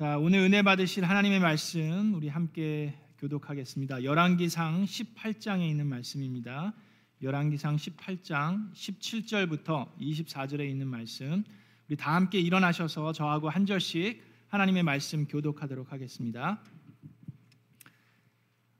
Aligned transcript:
자, 0.00 0.16
오늘 0.16 0.38
은혜 0.38 0.62
받으실 0.62 1.04
하나님의 1.04 1.40
말씀 1.40 2.14
우리 2.14 2.28
함께 2.28 2.94
교독하겠습니다. 3.18 4.02
열왕기상 4.02 4.86
18장에 4.86 5.68
있는 5.68 5.88
말씀입니다. 5.88 6.72
열왕기상 7.20 7.76
18장 7.76 8.72
17절부터 8.72 9.94
24절에 10.00 10.66
있는 10.66 10.86
말씀. 10.86 11.44
우리 11.86 11.98
다 11.98 12.14
함께 12.14 12.40
일어나셔서 12.40 13.12
저하고 13.12 13.50
한 13.50 13.66
절씩 13.66 14.24
하나님의 14.48 14.84
말씀 14.84 15.26
교독하도록 15.26 15.92
하겠습니다. 15.92 16.62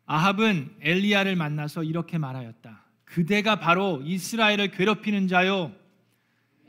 아합은 0.06 0.76
엘리야를 0.80 1.36
만나서 1.36 1.84
이렇게 1.84 2.16
말하였다. 2.16 2.82
그대가 3.04 3.56
바로 3.56 4.00
이스라엘을 4.02 4.70
괴롭히는 4.70 5.28
자요. 5.28 5.70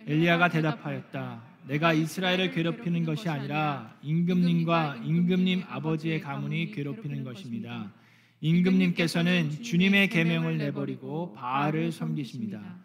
엘리야가 0.07 0.49
대답하였다. 0.49 1.50
내가 1.67 1.93
이스라엘을 1.93 2.51
괴롭히는 2.51 3.05
것이 3.05 3.29
아니라 3.29 3.95
임금님과 4.01 5.01
임금님 5.05 5.63
아버지의 5.67 6.21
가문이 6.21 6.71
괴롭히는 6.71 7.23
것입니다. 7.23 7.93
임금님께서는 8.41 9.61
주님의 9.61 10.09
계명을 10.09 10.57
내버리고 10.57 11.33
바알을 11.33 11.91
섬기십니다. 11.91 12.79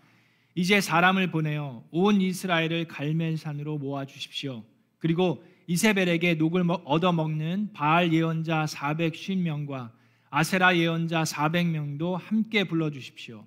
이제 0.54 0.80
사람을 0.80 1.30
보내어 1.30 1.84
온 1.90 2.20
이스라엘을 2.20 2.88
갈멜산으로 2.88 3.78
모아 3.78 4.04
주십시오. 4.04 4.64
그리고 4.98 5.42
이세벨에게 5.66 6.34
녹을 6.34 6.64
얻어 6.84 7.12
먹는 7.12 7.72
바알 7.72 8.12
예언자 8.12 8.66
450명과 8.66 9.90
아세라 10.30 10.76
예언자 10.76 11.24
400명도 11.24 12.12
함께 12.18 12.64
불러 12.64 12.90
주십시오. 12.90 13.46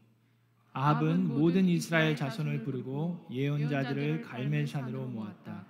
아합은 0.72 1.28
모든 1.28 1.66
이스라엘 1.66 2.16
자손을 2.16 2.64
부르고 2.64 3.28
예언자들을 3.32 4.22
갈멜산으로 4.22 5.08
모았다. 5.08 5.66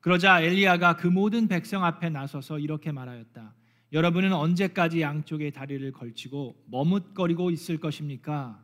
그러자 0.00 0.40
엘리야가 0.40 0.96
그 0.96 1.06
모든 1.06 1.48
백성 1.48 1.84
앞에 1.84 2.08
나서서 2.08 2.58
이렇게 2.58 2.92
말하였다. 2.92 3.54
여러분은 3.92 4.32
언제까지 4.32 5.00
양쪽의 5.00 5.52
다리를 5.52 5.90
걸치고 5.92 6.64
머뭇거리고 6.70 7.50
있을 7.50 7.78
것입니까? 7.78 8.62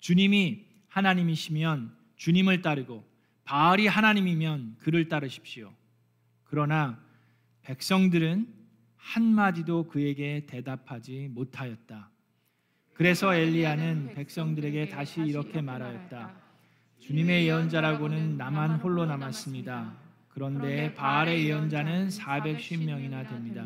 주님이 0.00 0.66
하나님이시면 0.88 1.94
주님을 2.16 2.62
따르고 2.62 3.04
바알이 3.44 3.86
하나님이면 3.86 4.76
그를 4.78 5.08
따르십시오. 5.08 5.72
그러나 6.44 7.00
백성들은 7.62 8.46
한마디도 8.96 9.88
그에게 9.88 10.46
대답하지 10.46 11.28
못하였다. 11.32 12.10
그래서 13.00 13.34
엘리야는 13.34 14.12
백성들에게 14.14 14.90
다시 14.90 15.22
이렇게 15.22 15.62
말하였다. 15.62 16.34
주님의 16.98 17.46
예언자라고는 17.46 18.36
나만 18.36 18.72
홀로 18.80 19.06
남았습니다. 19.06 19.96
그런데 20.28 20.92
바알의 20.92 21.46
예언자는 21.46 22.08
410명이나 22.08 23.26
됩니다. 23.26 23.64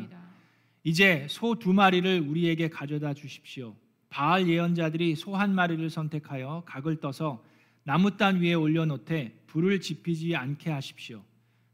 이제 0.85 1.27
소 1.29 1.55
두 1.55 1.73
마리를 1.73 2.21
우리에게 2.21 2.69
가져다 2.69 3.13
주십시오. 3.13 3.75
바알 4.09 4.47
예언자들이 4.47 5.15
소 5.17 5.35
한 5.35 5.53
마리를 5.53 5.89
선택하여 5.89 6.63
각을 6.65 7.01
떠서 7.01 7.43
나무단 7.83 8.39
위에 8.39 8.53
올려놓되 8.53 9.43
불을 9.47 9.81
지피지 9.81 10.37
않게 10.37 10.71
하십시오. 10.71 11.21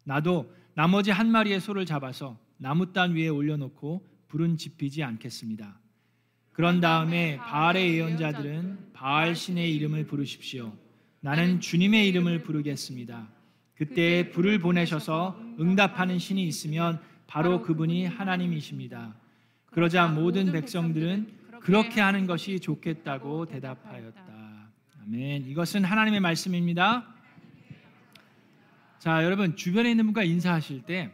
나도 0.03 0.51
나머지 0.73 1.11
한 1.11 1.29
마리의 1.29 1.59
소를 1.59 1.85
잡아서 1.85 2.39
나무단 2.57 3.13
위에 3.13 3.27
올려놓고 3.27 4.03
불은 4.29 4.57
지피지 4.57 5.03
않겠습니다. 5.03 5.79
그런 6.61 6.79
다음에 6.79 7.37
바알의 7.37 7.95
예언자들은 7.95 8.91
바알 8.93 9.35
신의 9.35 9.75
이름을 9.77 10.05
부르십시오. 10.05 10.71
나는 11.19 11.59
주님의 11.59 12.07
이름을 12.09 12.43
부르겠습니다. 12.43 13.27
그때 13.73 14.29
불을 14.29 14.59
보내셔서 14.59 15.41
응답하는 15.59 16.19
신이 16.19 16.43
있으면 16.43 17.01
바로 17.25 17.63
그분이 17.63 18.05
하나님이십니다. 18.05 19.15
그러자 19.71 20.05
모든 20.09 20.51
백성들은 20.51 21.31
그렇게 21.61 21.99
하는 21.99 22.27
것이 22.27 22.59
좋겠다고 22.59 23.47
대답하였다. 23.47 24.21
아멘. 25.01 25.47
이것은 25.47 25.83
하나님의 25.83 26.19
말씀입니다. 26.19 27.07
자, 28.99 29.23
여러분 29.23 29.55
주변에 29.55 29.89
있는 29.89 30.05
분과 30.05 30.25
인사하실 30.25 30.83
때 30.83 31.11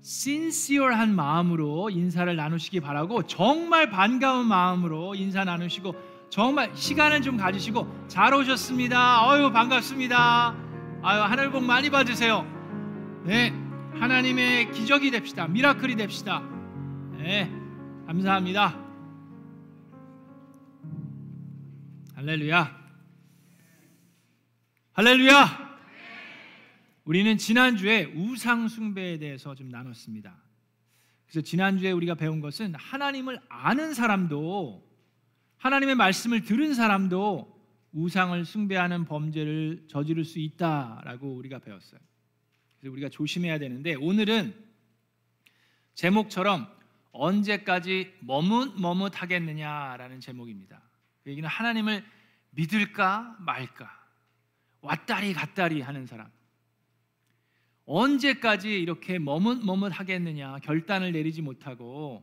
신시어한 0.00 1.14
마음으로 1.14 1.90
인사를 1.90 2.34
나누시기 2.34 2.80
바라고 2.80 3.24
정말 3.24 3.90
반가운 3.90 4.46
마음으로 4.46 5.14
인사 5.14 5.44
나누시고 5.44 5.94
정말 6.30 6.70
시간을 6.74 7.22
좀 7.22 7.36
가지시고 7.36 8.06
잘 8.08 8.34
오셨습니다. 8.34 9.28
어유 9.28 9.50
반갑습니다. 9.52 10.54
아유 11.02 11.22
하늘 11.22 11.50
복 11.50 11.64
많이 11.64 11.90
받으세요. 11.90 12.46
네, 13.24 13.52
하나님의 13.94 14.72
기적이 14.72 15.10
됩시다. 15.10 15.48
미라클이 15.48 15.96
됩시다. 15.96 16.42
네, 17.18 17.50
감사합니다. 18.06 18.78
할렐루야. 22.14 22.78
할렐루야. 24.92 25.67
우리는 27.08 27.36
지난주에 27.38 28.04
우상 28.04 28.68
숭배에 28.68 29.16
대해서 29.16 29.54
좀 29.54 29.70
나눴습니다. 29.70 30.36
그래서 31.24 31.40
지난주에 31.40 31.90
우리가 31.90 32.16
배운 32.16 32.42
것은 32.42 32.74
하나님을 32.74 33.40
아는 33.48 33.94
사람도 33.94 34.86
하나님의 35.56 35.94
말씀을 35.94 36.42
들은 36.42 36.74
사람도 36.74 37.58
우상을 37.92 38.44
숭배하는 38.44 39.06
범죄를 39.06 39.86
저지를 39.88 40.26
수 40.26 40.38
있다라고 40.38 41.34
우리가 41.34 41.60
배웠어요. 41.60 41.98
그래서 42.78 42.92
우리가 42.92 43.08
조심해야 43.08 43.58
되는데 43.58 43.94
오늘은 43.94 44.54
제목처럼 45.94 46.68
언제까지 47.12 48.12
머뭇머뭇하겠느냐라는 48.20 50.20
제목입니다. 50.20 50.82
그 51.24 51.30
얘기는 51.30 51.48
하나님을 51.48 52.04
믿을까 52.50 53.38
말까 53.40 53.98
왔다리 54.82 55.32
갔다리 55.32 55.80
하는 55.80 56.04
사람 56.04 56.30
언제까지 57.88 58.80
이렇게 58.80 59.18
머뭇머뭇하겠느냐 59.18 60.58
결단을 60.58 61.12
내리지 61.12 61.40
못하고 61.40 62.22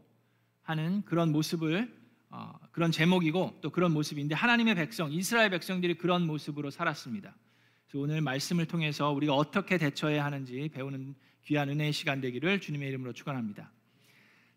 하는 0.61 1.01
그런 1.05 1.31
모습을 1.31 1.91
어, 2.29 2.53
그런 2.71 2.91
제목이고 2.91 3.59
또 3.61 3.71
그런 3.71 3.91
모습인데 3.91 4.35
하나님의 4.35 4.75
백성 4.75 5.11
이스라엘 5.11 5.49
백성들이 5.49 5.95
그런 5.95 6.27
모습으로 6.27 6.69
살았습니다. 6.69 7.35
그래서 7.87 8.03
오늘 8.03 8.21
말씀을 8.21 8.67
통해서 8.67 9.11
우리가 9.11 9.33
어떻게 9.33 9.79
대처해야 9.79 10.23
하는지 10.23 10.69
배우는 10.71 11.15
귀한 11.45 11.69
은혜의 11.69 11.93
시간 11.93 12.21
되기를 12.21 12.61
주님의 12.61 12.87
이름으로 12.89 13.13
축원합니다. 13.13 13.71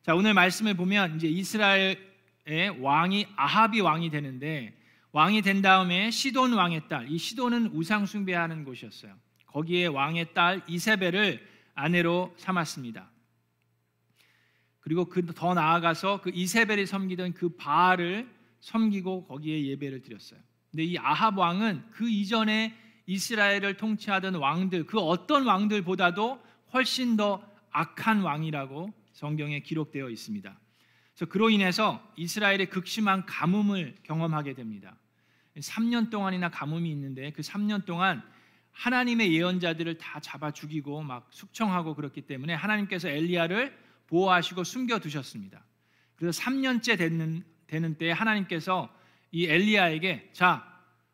자 0.02 0.14
오늘 0.14 0.34
말씀을 0.34 0.74
보면 0.74 1.16
이제 1.16 1.26
이스라엘의 1.26 2.80
왕이 2.80 3.26
아합이 3.34 3.80
왕이 3.80 4.10
되는데 4.10 4.78
왕이 5.12 5.40
된 5.40 5.62
다음에 5.62 6.10
시돈 6.10 6.52
왕의 6.52 6.88
딸 6.88 7.08
이 7.08 7.16
시돈은 7.16 7.70
우상 7.72 8.04
숭배하는 8.04 8.64
곳이었어요. 8.64 9.14
거기에 9.48 9.86
왕의 9.86 10.34
딸 10.34 10.62
이세벨을 10.68 11.46
아내로 11.74 12.34
삼았습니다. 12.36 13.10
그리고 14.80 15.04
그 15.04 15.22
더 15.34 15.54
나아가서 15.54 16.22
그 16.22 16.30
이세벨이 16.32 16.86
섬기던 16.86 17.34
그 17.34 17.50
바알을 17.56 18.28
섬기고 18.60 19.26
거기에 19.26 19.66
예배를 19.66 20.02
드렸어요. 20.02 20.40
근데 20.70 20.84
이 20.84 20.98
아합 20.98 21.36
왕은 21.36 21.90
그 21.90 22.08
이전에 22.08 22.74
이스라엘을 23.06 23.76
통치하던 23.76 24.34
왕들 24.34 24.86
그 24.86 24.98
어떤 24.98 25.46
왕들보다도 25.46 26.42
훨씬 26.72 27.16
더 27.16 27.42
악한 27.70 28.20
왕이라고 28.22 28.92
성경에 29.12 29.60
기록되어 29.60 30.10
있습니다. 30.10 30.58
그래서 31.14 31.30
그로 31.30 31.50
인해서 31.50 32.02
이스라엘의 32.16 32.70
극심한 32.70 33.24
가뭄을 33.26 33.96
경험하게 34.02 34.54
됩니다. 34.54 34.96
3년 35.56 36.10
동안이나 36.10 36.50
가뭄이 36.50 36.90
있는데 36.92 37.32
그 37.32 37.42
3년 37.42 37.84
동안 37.84 38.22
하나님의 38.78 39.34
예언자들을 39.34 39.98
다 39.98 40.20
잡아 40.20 40.52
죽이고 40.52 41.02
막 41.02 41.26
숙청하고 41.30 41.96
그렇기 41.96 42.22
때문에 42.22 42.54
하나님께서 42.54 43.08
엘리야를 43.08 43.76
보호하시고 44.06 44.62
숨겨 44.62 45.00
두셨습니다. 45.00 45.64
그래서 46.14 46.40
3년째 46.40 46.96
되는 46.96 47.44
되는 47.66 47.98
때 47.98 48.12
하나님께서 48.12 48.88
이 49.32 49.46
엘리야에게 49.46 50.30
자 50.32 50.64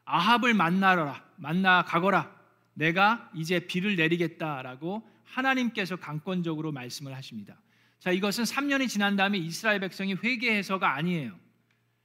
아합을 0.04 0.52
만나라 0.52 1.24
만나 1.36 1.82
가거라 1.82 2.30
내가 2.74 3.30
이제 3.34 3.60
비를 3.60 3.96
내리겠다라고 3.96 5.02
하나님께서 5.24 5.96
강권적으로 5.96 6.70
말씀을 6.70 7.16
하십니다. 7.16 7.58
자 7.98 8.10
이것은 8.10 8.44
3년이 8.44 8.88
지난 8.90 9.16
다음에 9.16 9.38
이스라엘 9.38 9.80
백성이 9.80 10.14
회개해서가 10.14 10.94
아니에요. 10.96 11.34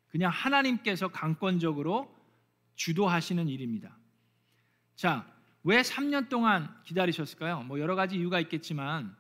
그냥 0.07 0.31
하나님께서 0.31 1.09
강권적으로 1.09 2.15
주도하시는 2.75 3.49
일입니다. 3.49 3.97
자, 4.95 5.38
왜 5.63 5.81
3년 5.81 6.29
동안 6.29 6.69
기다리셨을까요? 6.85 7.63
뭐 7.63 7.79
여러 7.79 7.95
가지 7.95 8.15
이유가 8.17 8.39
있겠지만 8.39 9.15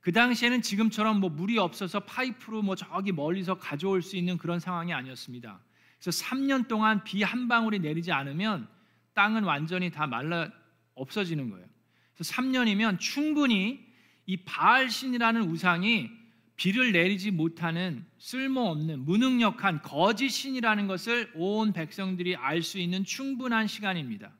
그 0.00 0.12
당시에는 0.12 0.62
지금처럼 0.62 1.20
뭐 1.20 1.30
물이 1.30 1.58
없어서 1.58 2.00
파이프로 2.00 2.62
뭐 2.62 2.74
저기 2.76 3.12
멀리서 3.12 3.58
가져올 3.58 4.02
수 4.02 4.16
있는 4.16 4.38
그런 4.38 4.58
상황이 4.60 4.92
아니었습니다. 4.92 5.60
그래서 6.00 6.24
3년 6.24 6.68
동안 6.68 7.02
비 7.04 7.22
한 7.22 7.48
방울이 7.48 7.80
내리지 7.80 8.12
않으면 8.12 8.68
땅은 9.14 9.44
완전히 9.44 9.90
다 9.90 10.06
말라 10.06 10.50
없어지는 10.94 11.50
거예요. 11.50 11.66
그래서 12.14 12.32
3년이면 12.34 12.98
충분히 13.00 13.86
이 14.26 14.36
바알 14.38 14.90
신이라는 14.90 15.42
우상이 15.42 16.10
비를 16.56 16.92
내리지 16.92 17.30
못하는 17.30 18.04
쓸모없는 18.18 19.04
무능력한 19.04 19.82
거짓 19.82 20.28
신이라는 20.30 20.86
것을 20.88 21.30
온 21.34 21.72
백성들이 21.72 22.36
알 22.36 22.62
수 22.62 22.78
있는 22.78 23.04
충분한 23.04 23.66
시간입니다. 23.68 24.32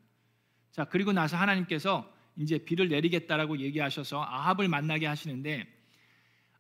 자, 0.79 0.85
그리고 0.85 1.13
나서 1.13 1.37
하나님께서 1.37 2.09
이제 2.37 2.57
비를 2.57 2.89
내리겠다라고 2.89 3.59
얘기하셔서 3.59 4.23
아합을 4.23 4.69
만나게 4.69 5.07
하시는데 5.07 5.67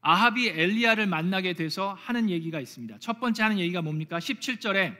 아합이 0.00 0.48
엘리야를 0.48 1.06
만나게 1.06 1.52
돼서 1.52 1.92
하는 1.92 2.28
얘기가 2.28 2.58
있습니다. 2.58 2.98
첫 2.98 3.20
번째 3.20 3.44
하는 3.44 3.60
얘기가 3.60 3.80
뭡니까? 3.80 4.18
17절에 4.18 4.96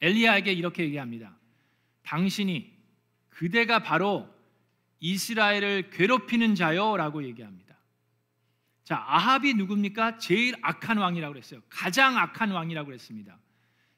엘리야에게 0.00 0.52
이렇게 0.52 0.84
얘기합니다. 0.84 1.36
당신이 2.04 2.72
그대가 3.28 3.80
바로 3.80 4.32
이스라엘을 5.00 5.90
괴롭히는 5.90 6.54
자요라고 6.54 7.24
얘기합니다. 7.24 7.74
자, 8.84 9.02
아합이 9.04 9.54
누굽니까? 9.54 10.18
제일 10.18 10.54
악한 10.62 10.96
왕이라고 10.96 11.32
그랬어요. 11.32 11.60
가장 11.68 12.16
악한 12.16 12.52
왕이라고 12.52 12.86
그랬습니다. 12.86 13.36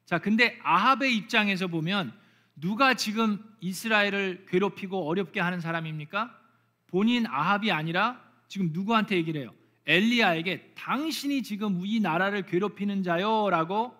자, 0.07 0.19
근데 0.19 0.59
아합의 0.63 1.15
입장에서 1.15 1.67
보면 1.67 2.23
누가 2.55 2.95
지금 2.95 3.43
이스라엘을 3.61 4.47
괴롭히고 4.49 5.09
어렵게 5.09 5.41
하는 5.41 5.61
사람입니까? 5.61 6.39
본인 6.87 7.27
아합이 7.27 7.73
아니라 7.73 8.23
지금 8.49 8.71
누구한테 8.73 9.17
얘기를 9.17 9.41
해요? 9.41 9.55
엘리야에게 9.87 10.75
당신이 10.75 11.43
지금 11.43 11.85
이 11.85 12.01
나라를 12.01 12.47
괴롭히는 12.47 13.03
자요라고 13.03 13.97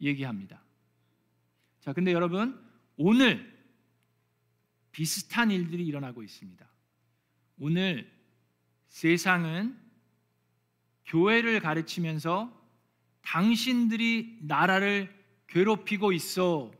얘기합니다. 0.00 0.62
자, 1.80 1.92
근데 1.92 2.12
여러분 2.12 2.60
오늘 2.96 3.56
비슷한 4.92 5.50
일들이 5.50 5.86
일어나고 5.86 6.22
있습니다. 6.22 6.66
오늘 7.60 8.10
세상은 8.88 9.78
교회를 11.06 11.60
가르치면서 11.60 12.52
당신들이 13.22 14.40
나라를 14.42 15.14
괴롭히고 15.46 16.12
있어 16.12 16.70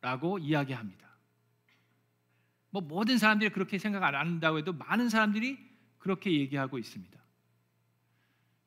라고 0.00 0.38
이야기합니다. 0.38 1.06
뭐 2.70 2.82
모든 2.82 3.18
사람들이 3.18 3.50
그렇게 3.50 3.78
생각 3.78 4.02
안 4.02 4.14
한다고 4.14 4.58
해도 4.58 4.72
많은 4.72 5.08
사람들이 5.08 5.58
그렇게 5.98 6.32
얘기하고 6.32 6.78
있습니다. 6.78 7.18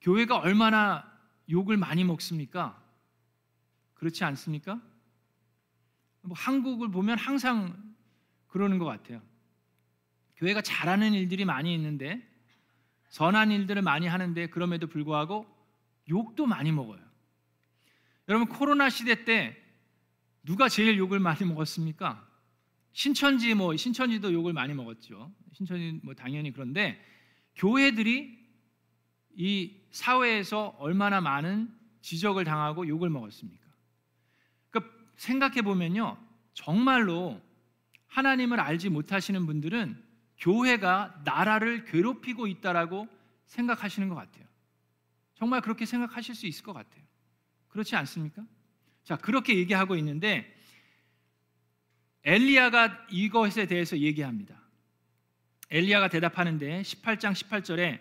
교회가 0.02 0.38
얼마나 0.38 1.10
욕을 1.50 1.78
많이 1.78 2.04
먹습니까? 2.04 2.82
그렇지 3.94 4.24
않습니까? 4.24 4.82
뭐 6.22 6.36
한국을 6.36 6.90
보면 6.90 7.18
항상 7.18 7.96
그러는 8.48 8.80
것 8.80 8.86
같아요. 8.86 9.22
교회가 10.38 10.62
잘하는 10.62 11.14
일들이 11.14 11.46
많이 11.46 11.74
있는데 11.76 12.26
선한 13.10 13.52
일들을 13.52 13.82
많이 13.82 14.08
하는데 14.08 14.48
그럼에도 14.48 14.88
불구하고 14.88 15.46
욕도 16.10 16.46
많이 16.46 16.72
먹어요. 16.72 17.02
여러분 18.28 18.48
코로나 18.48 18.90
시대 18.90 19.26
때 19.26 19.58
누가 20.44 20.70
제일 20.70 20.98
욕을 20.98 21.20
많이 21.20 21.44
먹었습니까? 21.46 22.28
신천지 22.94 23.54
뭐 23.54 23.76
신천지도 23.76 24.34
욕을 24.34 24.54
많이 24.54 24.74
먹었죠. 24.74 25.34
신천지 25.54 26.00
뭐 26.04 26.14
당연히 26.14 26.52
그런데 26.52 27.04
교회들이 27.56 28.38
이 29.36 29.82
사회에서 29.92 30.76
얼마나 30.80 31.22
많은 31.22 31.74
지적을 32.02 32.44
당하고 32.44 32.88
욕을 32.88 33.10
먹었습니까? 33.10 33.66
그러니까 34.70 34.96
생각해 35.18 35.62
보면요. 35.62 36.18
정말로 36.54 37.42
하나님을 38.08 38.60
알지 38.60 38.90
못하시는 38.90 39.46
분들은 39.46 40.04
교회가 40.38 41.22
나라를 41.26 41.86
괴롭히고 41.86 42.48
있다라고 42.48 43.08
생각하시는 43.46 44.10
것 44.10 44.16
같아요. 44.16 44.46
정말 45.36 45.62
그렇게 45.62 45.86
생각하실 45.86 46.36
수 46.36 46.48
있을 46.48 46.64
것 46.64 46.74
같아요. 46.74 47.04
그렇지 47.70 47.96
않습니까? 47.96 48.44
자, 49.04 49.16
그렇게 49.18 49.58
얘기하고 49.58 49.96
있는데 49.96 50.56
엘리야가 52.24 53.08
이것에 53.12 53.66
대해서 53.66 53.98
얘기합니다. 53.98 54.60
엘리야가 55.72 56.10
대답하는데 56.10 56.82
18장 56.82 57.34
18절에 57.34 58.00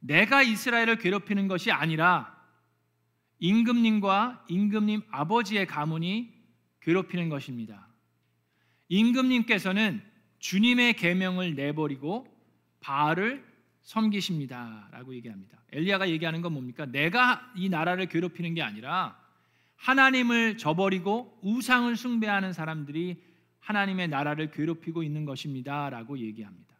내가 0.00 0.42
이스라엘을 0.42 0.96
괴롭히는 0.96 1.48
것이 1.48 1.70
아니라 1.70 2.34
임금님과 3.38 4.46
임금님 4.48 5.02
아버지의 5.10 5.66
가문이 5.66 6.32
괴롭히는 6.80 7.28
것입니다. 7.28 7.88
임금님께서는 8.88 10.02
주님의 10.38 10.94
계명을 10.94 11.54
내버리고 11.54 12.26
바알을 12.80 13.44
섬기십니다라고 13.82 15.14
얘기합니다. 15.14 15.58
엘리야가 15.72 16.10
얘기하는 16.10 16.42
건 16.42 16.52
뭡니까? 16.52 16.86
내가 16.86 17.50
이 17.56 17.68
나라를 17.68 18.06
괴롭히는 18.06 18.54
게 18.54 18.62
아니라 18.62 19.18
하나님을 19.84 20.56
저버리고 20.56 21.38
우상을 21.42 21.94
숭배하는 21.94 22.54
사람들이 22.54 23.22
하나님의 23.58 24.08
나라를 24.08 24.50
괴롭히고 24.50 25.02
있는 25.02 25.26
것입니다 25.26 25.90
라고 25.90 26.18
얘기합니다. 26.18 26.74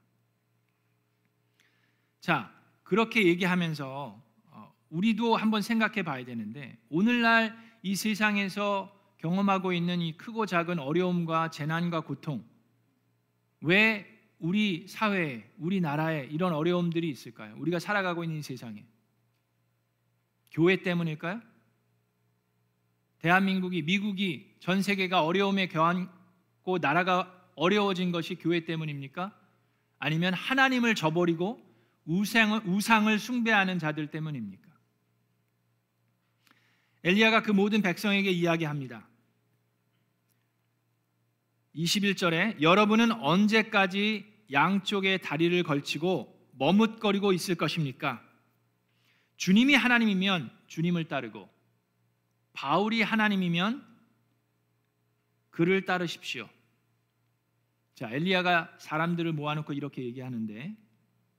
자, 2.21 2.51
그렇게 2.83 3.27
얘기하면서 3.27 4.23
어, 4.47 4.75
우리도 4.89 5.37
한번 5.37 5.61
생각해 5.61 6.03
봐야 6.03 6.25
되는데 6.25 6.79
오늘날 6.89 7.55
이 7.83 7.95
세상에서 7.95 8.91
경험하고 9.19 9.75
있는 9.75 10.01
이 10.01 10.17
크고 10.17 10.47
작은 10.47 10.79
어려움과 10.79 11.51
재난과 11.51 12.01
고통 12.01 12.43
왜 13.61 14.07
우리 14.39 14.89
사회에 14.89 15.53
우리나라에 15.59 16.29
이런 16.31 16.55
어려움들이 16.55 17.11
있을까요? 17.11 17.55
우리가 17.59 17.79
살아가고 17.79 18.25
있는 18.25 18.39
이 18.39 18.43
세상에 18.43 18.83
교회 20.51 20.77
때문일까요? 20.81 21.54
대한민국이 23.25 23.81
미국이 23.81 24.55
전 24.61 24.83
세계가 24.83 25.25
어려움에 25.25 25.69
겨안고 25.69 26.77
나라가 26.83 27.35
어려워진 27.55 28.13
것이 28.13 28.35
교회 28.35 28.67
때문입니까? 28.67 29.35
아니면 29.99 30.35
하나님을 30.35 30.95
저버리고 30.95 31.59
우상을, 32.05 32.61
우상을 32.67 33.19
숭배하는 33.19 33.79
자들 33.79 34.09
때문입니까? 34.09 34.69
엘리야가 37.03 37.43
그 37.45 37.51
모든 37.51 37.81
백성에게 37.81 38.31
이야기합니다. 38.31 39.09
21절에 41.77 42.61
여러분은 42.61 43.11
언제까지 43.11 44.27
양쪽에 44.53 45.17
다리를 45.17 45.63
걸치고 45.63 46.51
머뭇거리고 46.59 47.33
있을 47.33 47.55
것입니까? 47.55 48.23
주님이 49.39 49.77
하나님이면 49.77 50.51
주님을 50.67 51.09
따르고 51.09 51.54
바울이 52.55 53.03
하나님이면 53.03 53.87
그를 55.51 55.85
따르십시오. 55.85 56.49
자, 57.95 58.11
엘리야가 58.11 58.77
사람들을 58.79 59.33
모아놓고 59.33 59.75
이렇게 59.75 60.03
얘기하는데 60.03 60.75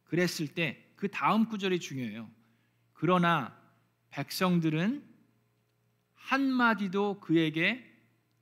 그랬을 0.06 0.48
때 0.54 0.86
그 0.96 1.10
다음 1.10 1.46
구절이 1.46 1.80
중요해요. 1.80 2.30
그러나 2.94 3.56
백성들은 4.10 5.04
한마디도 6.16 7.20
그에게 7.20 7.84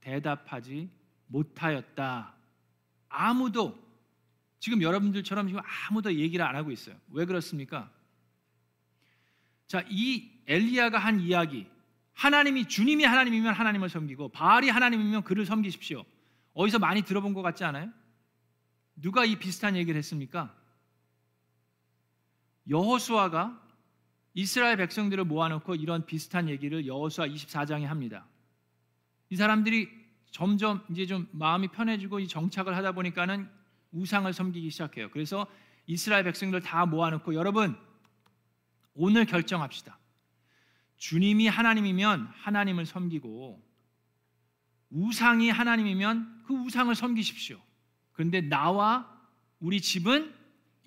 대답하지 0.00 0.88
못하였다. 1.26 2.34
아무도 3.08 3.82
지금 4.60 4.80
여러분들처럼 4.80 5.48
지금 5.48 5.60
아무도 5.88 6.14
얘기를 6.14 6.44
안 6.44 6.56
하고 6.56 6.70
있어요. 6.70 6.96
왜 7.10 7.24
그렇습니까? 7.24 7.92
자, 9.66 9.84
이 9.88 10.30
엘리야가 10.46 10.98
한 10.98 11.20
이야기 11.20 11.66
하나님이 12.14 12.66
주님이 12.66 13.04
하나님이면 13.04 13.54
하나님을 13.54 13.88
섬기고 13.88 14.28
바알이 14.30 14.70
하나님이면 14.70 15.24
그를 15.24 15.44
섬기십시오. 15.44 16.04
어디서 16.54 16.78
많이 16.78 17.02
들어본 17.02 17.34
것 17.34 17.42
같지 17.42 17.64
않아요? 17.64 17.90
누가 18.96 19.24
이 19.24 19.36
비슷한 19.36 19.76
얘기를 19.76 19.98
했습니까? 19.98 20.54
여호수아가 22.68 23.60
이스라엘 24.34 24.76
백성들을 24.76 25.24
모아놓고 25.24 25.74
이런 25.74 26.06
비슷한 26.06 26.48
얘기를 26.48 26.86
여호수아 26.86 27.26
24장에 27.26 27.82
합니다. 27.82 28.26
이 29.30 29.36
사람들이 29.36 29.88
점점 30.30 30.84
이제 30.90 31.06
좀 31.06 31.28
마음이 31.32 31.68
편해지고 31.68 32.20
이 32.20 32.28
정착을 32.28 32.76
하다 32.76 32.92
보니까는 32.92 33.48
우상을 33.92 34.32
섬기기 34.32 34.70
시작해요. 34.70 35.10
그래서 35.10 35.46
이스라엘 35.86 36.24
백성들 36.24 36.60
다 36.60 36.86
모아놓고 36.86 37.34
여러분 37.34 37.76
오늘 38.94 39.24
결정합시다. 39.24 39.98
주님이 40.96 41.48
하나님이면 41.48 42.28
하나님을 42.34 42.86
섬기고 42.86 43.62
우상이 44.90 45.50
하나님이면 45.50 46.44
그 46.46 46.54
우상을 46.54 46.94
섬기십시오. 46.94 47.60
그런데 48.12 48.40
나와 48.40 49.10
우리 49.58 49.80
집은 49.80 50.32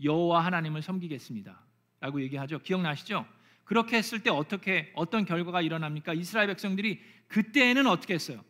여호와 0.01 0.45
하나님을 0.45 0.81
섬기겠습니다. 0.81 1.61
라고 1.99 2.21
얘기하죠. 2.21 2.59
기억나시죠? 2.59 3.27
그렇게 3.63 3.97
했을 3.97 4.23
때 4.23 4.29
어떻게 4.29 4.91
어떤 4.95 5.25
결과가 5.25 5.61
일어납니까? 5.61 6.13
이스라엘 6.13 6.47
백성들이 6.47 7.01
그때는 7.27 7.85
어떻게 7.87 8.13
했어요? 8.13 8.43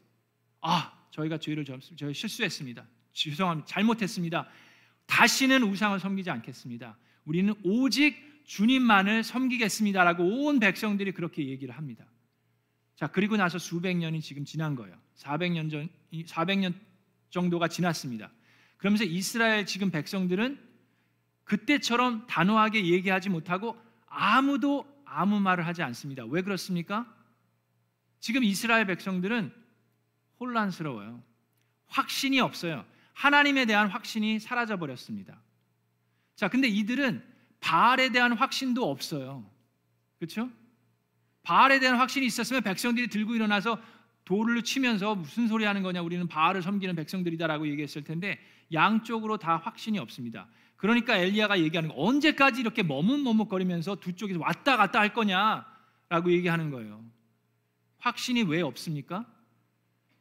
아, 0.61 0.93
저희가 1.11 1.39
죄를 1.39 1.65
저희 1.65 2.13
실수했습니다. 2.13 2.85
죄송합니다. 3.13 3.65
잘못했습니다. 3.65 4.47
다시는 5.07 5.63
우상을 5.63 5.99
섬기지 5.99 6.29
않겠습니다. 6.29 6.97
우리는 7.25 7.55
오직 7.63 8.15
주님만을 8.47 9.23
섬기겠습니다라고 9.23 10.45
온 10.45 10.59
백성들이 10.59 11.11
그렇게 11.11 11.47
얘기를 11.47 11.75
합니다. 11.75 12.05
자, 12.95 13.07
그리고 13.07 13.37
나서 13.37 13.59
수백 13.59 13.95
년이 13.95 14.21
지금 14.21 14.45
지난 14.45 14.75
거예요. 14.75 14.97
400년 15.17 15.69
전 15.69 15.89
400년 16.11 16.73
정도가 17.29 17.67
지났습니다. 17.67 18.31
그러면서 18.77 19.03
이스라엘 19.03 19.65
지금 19.65 19.91
백성들은 19.91 20.59
그때처럼 21.43 22.25
단호하게 22.27 22.87
얘기하지 22.87 23.29
못하고 23.29 23.77
아무도 24.07 24.85
아무 25.05 25.39
말을 25.39 25.67
하지 25.67 25.83
않습니다. 25.83 26.25
왜 26.25 26.41
그렇습니까? 26.41 27.05
지금 28.19 28.43
이스라엘 28.43 28.85
백성들은 28.87 29.51
혼란스러워요. 30.39 31.21
확신이 31.87 32.39
없어요. 32.39 32.85
하나님에 33.13 33.65
대한 33.65 33.89
확신이 33.89 34.39
사라져 34.39 34.77
버렸습니다. 34.77 35.39
자, 36.35 36.47
근데 36.47 36.67
이들은 36.67 37.36
바알에 37.59 38.09
대한 38.09 38.33
확신도 38.33 38.89
없어요. 38.89 39.49
그렇죠? 40.19 40.49
바알에 41.43 41.79
대한 41.79 41.97
확신이 41.97 42.25
있었으면 42.25 42.61
백성들이 42.63 43.07
들고 43.07 43.35
일어나서 43.35 43.79
돌을 44.25 44.63
치면서 44.63 45.15
무슨 45.15 45.47
소리 45.47 45.63
하는 45.63 45.83
거냐 45.83 46.01
우리는 46.01 46.27
바알을 46.27 46.61
섬기는 46.61 46.95
백성들이다라고 46.95 47.67
얘기했을 47.69 48.03
텐데 48.03 48.37
양쪽으로 48.73 49.37
다 49.37 49.55
확신이 49.55 49.99
없습니다. 49.99 50.47
그러니까 50.75 51.17
엘리야가 51.17 51.59
얘기하는 51.59 51.89
거 51.89 51.95
언제까지 51.97 52.59
이렇게 52.59 52.83
머뭇머뭇거리면서 52.83 53.95
두 53.95 54.13
쪽에서 54.13 54.39
왔다 54.39 54.75
갔다 54.75 54.99
할 54.99 55.13
거냐라고 55.13 56.31
얘기하는 56.31 56.69
거예요. 56.69 57.03
확신이 57.99 58.43
왜 58.43 58.61
없습니까? 58.61 59.25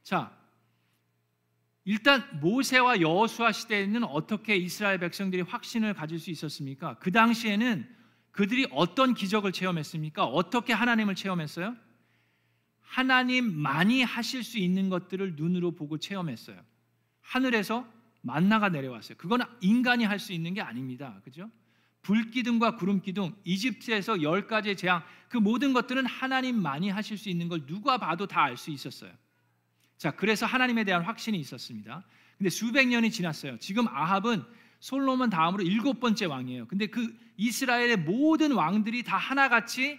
자, 0.02 0.32
일단 1.88 2.24
모세와 2.40 3.00
여호수아 3.00 3.52
시대에는 3.52 4.02
어떻게 4.02 4.56
이스라엘 4.56 4.98
백성들이 4.98 5.42
확신을 5.42 5.94
가질 5.94 6.18
수 6.18 6.32
있었습니까? 6.32 6.98
그 6.98 7.12
당시에는 7.12 7.88
그들이 8.32 8.66
어떤 8.72 9.14
기적을 9.14 9.52
체험했습니까? 9.52 10.24
어떻게 10.24 10.72
하나님을 10.72 11.14
체험했어요? 11.14 11.76
하나님만이 12.80 14.02
하실 14.02 14.42
수 14.42 14.58
있는 14.58 14.88
것들을 14.88 15.36
눈으로 15.36 15.76
보고 15.76 15.96
체험했어요. 15.96 16.60
하늘에서 17.20 17.86
만나가 18.20 18.68
내려왔어요. 18.68 19.16
그건 19.16 19.42
인간이 19.60 20.04
할 20.04 20.18
수 20.18 20.32
있는 20.32 20.54
게 20.54 20.60
아닙니다. 20.60 21.20
그죠? 21.22 21.48
불기둥과 22.02 22.74
구름기둥, 22.76 23.36
이집트에서 23.44 24.22
열 24.22 24.48
가지의 24.48 24.76
재앙, 24.76 25.04
그 25.28 25.36
모든 25.38 25.72
것들은 25.72 26.04
하나님만이 26.06 26.90
하실 26.90 27.16
수 27.16 27.28
있는 27.28 27.48
걸 27.48 27.64
누가 27.64 27.96
봐도 27.98 28.26
다 28.26 28.42
알 28.42 28.56
수 28.56 28.72
있었어요. 28.72 29.12
자, 29.98 30.10
그래서 30.10 30.46
하나님에 30.46 30.84
대한 30.84 31.02
확신이 31.02 31.38
있었습니다. 31.38 32.04
근데 32.36 32.50
수백 32.50 32.88
년이 32.88 33.10
지났어요. 33.10 33.58
지금 33.58 33.88
아합은 33.88 34.44
솔로몬 34.80 35.30
다음으로 35.30 35.62
일곱 35.62 36.00
번째 36.00 36.26
왕이에요. 36.26 36.66
근데 36.66 36.86
그 36.86 37.16
이스라엘의 37.36 37.96
모든 37.98 38.52
왕들이 38.52 39.02
다 39.02 39.16
하나같이 39.16 39.98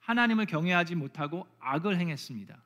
하나님을 0.00 0.46
경외하지 0.46 0.94
못하고 0.94 1.46
악을 1.60 1.98
행했습니다. 1.98 2.56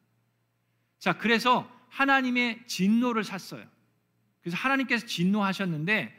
자, 0.99 1.19
그래서 1.19 1.71
하나님의 1.89 2.67
진노를 2.67 3.25
샀어요. 3.25 3.65
그래서 4.43 4.57
하나님께서 4.57 5.07
진노하셨는데 5.07 6.15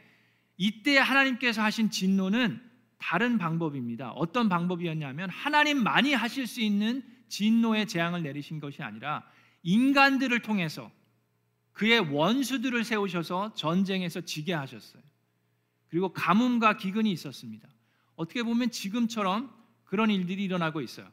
이때 0.58 0.98
하나님께서 0.98 1.62
하신 1.62 1.90
진노는 1.90 2.60
다른 2.98 3.38
방법입니다. 3.38 4.10
어떤 4.12 4.48
방법이었냐면 4.48 5.30
하나님만이 5.30 6.12
하실 6.14 6.46
수 6.46 6.60
있는 6.60 7.02
진노의 7.28 7.86
재앙을 7.86 8.22
내리신 8.22 8.60
것이 8.60 8.82
아니라 8.82 9.24
인간들을 9.62 10.40
통해서 10.40 10.90
그의 11.72 12.00
원수들을 12.00 12.84
세우셔서 12.84 13.54
전쟁에서 13.54 14.20
지게 14.22 14.52
하셨어요. 14.52 15.02
그리고 15.88 16.12
가뭄과 16.12 16.76
기근이 16.76 17.10
있었습니다. 17.12 17.68
어떻게 18.16 18.42
보면 18.42 18.70
지금처럼 18.70 19.50
그런 19.84 20.10
일들이 20.10 20.44
일어나고 20.44 20.80
있어요. 20.80 21.06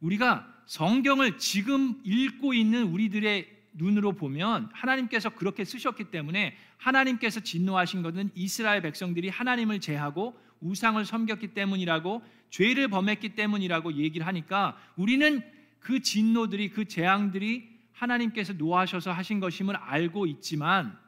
우리가 0.00 0.46
성경을 0.66 1.38
지금 1.38 2.00
읽고 2.04 2.54
있는 2.54 2.84
우리들의 2.84 3.60
눈으로 3.72 4.12
보면 4.12 4.68
하나님께서 4.72 5.30
그렇게 5.30 5.64
쓰셨기 5.64 6.04
때문에 6.10 6.56
하나님께서 6.76 7.40
진노하신 7.40 8.02
것은 8.02 8.30
이스라엘 8.34 8.82
백성들이 8.82 9.28
하나님을 9.28 9.80
제하고 9.80 10.38
우상을 10.60 11.04
섬겼기 11.04 11.48
때문이라고 11.48 12.22
죄를 12.50 12.88
범했기 12.88 13.30
때문이라고 13.30 13.94
얘기를 13.94 14.26
하니까 14.26 14.76
우리는 14.96 15.42
그 15.78 16.00
진노들이 16.00 16.70
그 16.70 16.84
재앙들이 16.86 17.69
하나님께서 18.00 18.54
노하셔서 18.54 19.12
하신 19.12 19.40
것임을 19.40 19.76
알고 19.76 20.26
있지만 20.26 20.98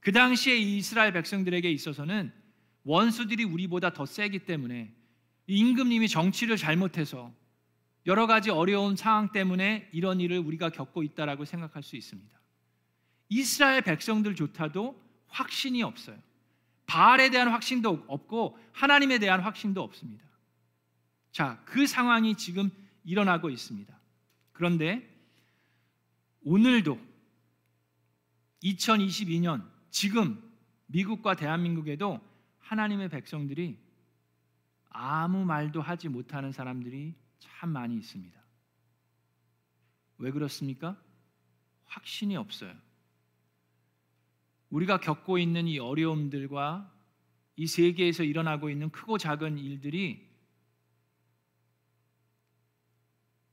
그 0.00 0.10
당시에 0.12 0.56
이스라엘 0.56 1.12
백성들에게 1.12 1.70
있어서는 1.70 2.32
원수들이 2.82 3.44
우리보다 3.44 3.92
더 3.92 4.06
세기 4.06 4.40
때문에 4.40 4.92
임금님이 5.46 6.08
정치를 6.08 6.56
잘못해서 6.56 7.32
여러 8.06 8.26
가지 8.26 8.50
어려운 8.50 8.96
상황 8.96 9.30
때문에 9.30 9.88
이런 9.92 10.20
일을 10.20 10.38
우리가 10.38 10.70
겪고 10.70 11.02
있다라고 11.02 11.44
생각할 11.44 11.82
수 11.82 11.96
있습니다. 11.96 12.36
이스라엘 13.28 13.82
백성들조차도 13.82 15.02
확신이 15.28 15.82
없어요. 15.82 16.16
바알에 16.86 17.30
대한 17.30 17.48
확신도 17.48 18.04
없고 18.06 18.58
하나님에 18.72 19.18
대한 19.18 19.40
확신도 19.40 19.82
없습니다. 19.82 20.24
자, 21.32 21.60
그 21.64 21.86
상황이 21.86 22.36
지금 22.36 22.70
일어나고 23.04 23.50
있습니다. 23.50 23.96
그런데 24.52 25.15
오늘도 26.48 26.96
2022년 28.62 29.68
지금 29.90 30.40
미국과 30.86 31.34
대한민국에도 31.34 32.20
하나님의 32.58 33.08
백성들이 33.08 33.76
아무 34.90 35.44
말도 35.44 35.82
하지 35.82 36.08
못하는 36.08 36.52
사람들이 36.52 37.16
참 37.40 37.70
많이 37.70 37.96
있습니다. 37.96 38.40
왜 40.18 40.30
그렇습니까? 40.30 40.96
확신이 41.84 42.36
없어요. 42.36 42.72
우리가 44.70 45.00
겪고 45.00 45.38
있는 45.38 45.66
이 45.66 45.80
어려움들과 45.80 46.94
이 47.56 47.66
세계에서 47.66 48.22
일어나고 48.22 48.70
있는 48.70 48.90
크고 48.90 49.18
작은 49.18 49.58
일들이 49.58 50.25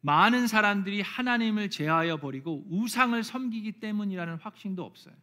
많은 0.06 0.48
사람들이 0.48 1.00
하나님을 1.00 1.70
제하여 1.70 2.18
버리고 2.18 2.66
우상을 2.68 3.24
섬기기 3.24 3.80
때문이라는 3.80 4.36
확신도 4.36 4.84
없어요. 4.84 5.16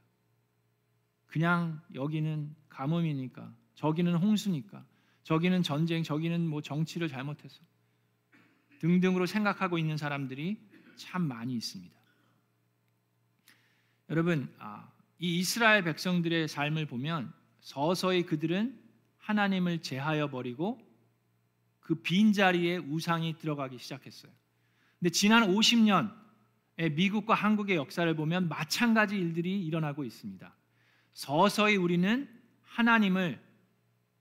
그냥 1.26 1.82
여기는 1.94 2.56
가뭄이니까, 2.70 3.52
저기는 3.75 4.14
홍수니까, 4.16 4.82
저기는 5.22 5.62
전쟁, 5.62 6.02
저기는 6.02 6.49
뭐 6.49 6.62
정치를 6.62 7.08
잘못해서 7.08 7.60
등등으로 8.78 9.26
생각하고 9.26 9.76
있는 9.76 9.99
사람들이 9.99 10.58
참 10.96 11.28
많이 11.28 11.54
있습니다. 11.54 11.94
여러분, 14.08 14.50
아, 14.58 14.90
이 15.18 15.40
이스라엘 15.40 15.84
백성들의 15.84 16.49
삶을 16.49 16.87
보면 16.87 17.34
서서히 17.60 18.22
그들은 18.22 18.80
하나님을 19.18 19.82
제하여 19.82 20.30
버리고 20.30 20.80
그 21.80 21.96
빈자리에 21.96 22.78
우상이 22.78 23.37
들어가기 23.37 23.76
시작했어요. 23.76 24.39
근데 25.00 25.11
지난 25.11 25.49
50년의 25.49 26.92
미국과 26.92 27.35
한국의 27.35 27.76
역사를 27.76 28.14
보면 28.14 28.49
마찬가지 28.49 29.16
일들이 29.16 29.64
일어나고 29.64 30.04
있습니다. 30.04 30.54
서서히 31.14 31.76
우리는 31.76 32.28
하나님을 32.62 33.40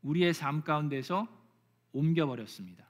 우리의 0.02 0.34
삶 0.34 0.64
가운데서 0.64 1.28
옮겨버렸습니다. 1.92 2.86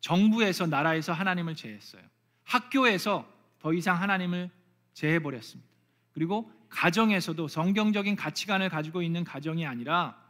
정부에서 0.00 0.66
나라에서 0.66 1.12
하나님을 1.12 1.54
제했어요. 1.54 2.02
학교에서 2.44 3.30
더 3.60 3.72
이상 3.72 4.00
하나님을 4.02 4.50
제해 4.92 5.20
버렸습니다. 5.20 5.70
그리고 6.12 6.52
가정에서도 6.68 7.46
성경적인 7.46 8.16
가치관을 8.16 8.68
가지고 8.68 9.02
있는 9.02 9.22
가정이 9.22 9.64
아니라 9.66 10.20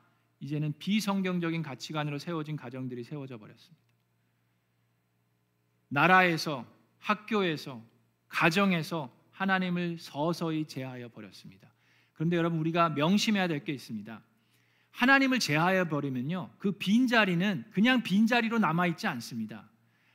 이제는 0.41 0.75
비성경적인 0.79 1.63
가치관으로 1.63 2.19
세워진 2.19 2.57
가정들이 2.57 3.05
세워져 3.05 3.39
버렸습니다. 3.39 3.81
나라에서 5.93 6.65
학교에서 7.01 7.83
가정에서 8.29 9.15
하나님을 9.31 9.99
서서히 9.99 10.65
제하여 10.67 11.09
버렸습니다. 11.09 11.69
그런데 12.15 12.37
여러분 12.37 12.59
우리가 12.61 12.89
명심해야 12.91 13.47
될 13.47 13.65
게 13.65 13.73
있습니다. 13.73 14.23
하나님을 14.91 15.39
제하여 15.39 15.89
버리면요. 15.89 16.51
그 16.59 16.73
빈자리는 16.73 17.65
그냥 17.73 18.03
빈자리로 18.03 18.59
남아 18.59 18.87
있지 18.89 19.07
않습니다. 19.07 19.69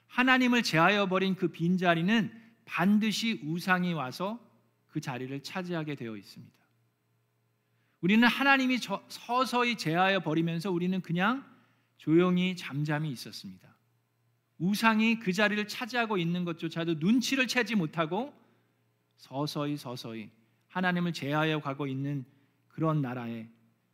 하나님을 0.08 0.64
제하여 0.64 1.08
버린 1.08 1.36
그 1.36 1.50
빈자리는 1.50 2.32
반드시 2.66 3.42
우상이 3.44 3.94
와서 3.94 4.40
그 4.88 5.00
자리를 5.00 5.44
차지하게 5.44 5.96
되어 5.96 6.18
있습니다. 6.18 6.56
우리는 8.02 8.28
하나님이 8.28 8.80
서서히 9.10 9.76
제하여 9.76 10.22
버리면서 10.22 10.72
우리는 10.72 11.02
그냥 11.02 11.46
조용히 11.98 12.56
잠잠히 12.56 13.12
있었습니다. 13.12 13.77
우상이 14.60 15.20
그 15.20 15.34
자리를 15.34 15.68
차지하고 15.68 16.18
있는 16.18 16.46
것조차도 16.46 16.96
눈치를 16.96 17.48
채지 17.48 17.76
못하고 17.76 18.34
서서히 19.18 19.78
서서히 19.78 20.30
하나님을 20.70 21.14
제하여 21.14 21.60
가고 21.60 21.88
있는 21.88 22.26
그런 22.68 23.02
나라에 23.02 23.48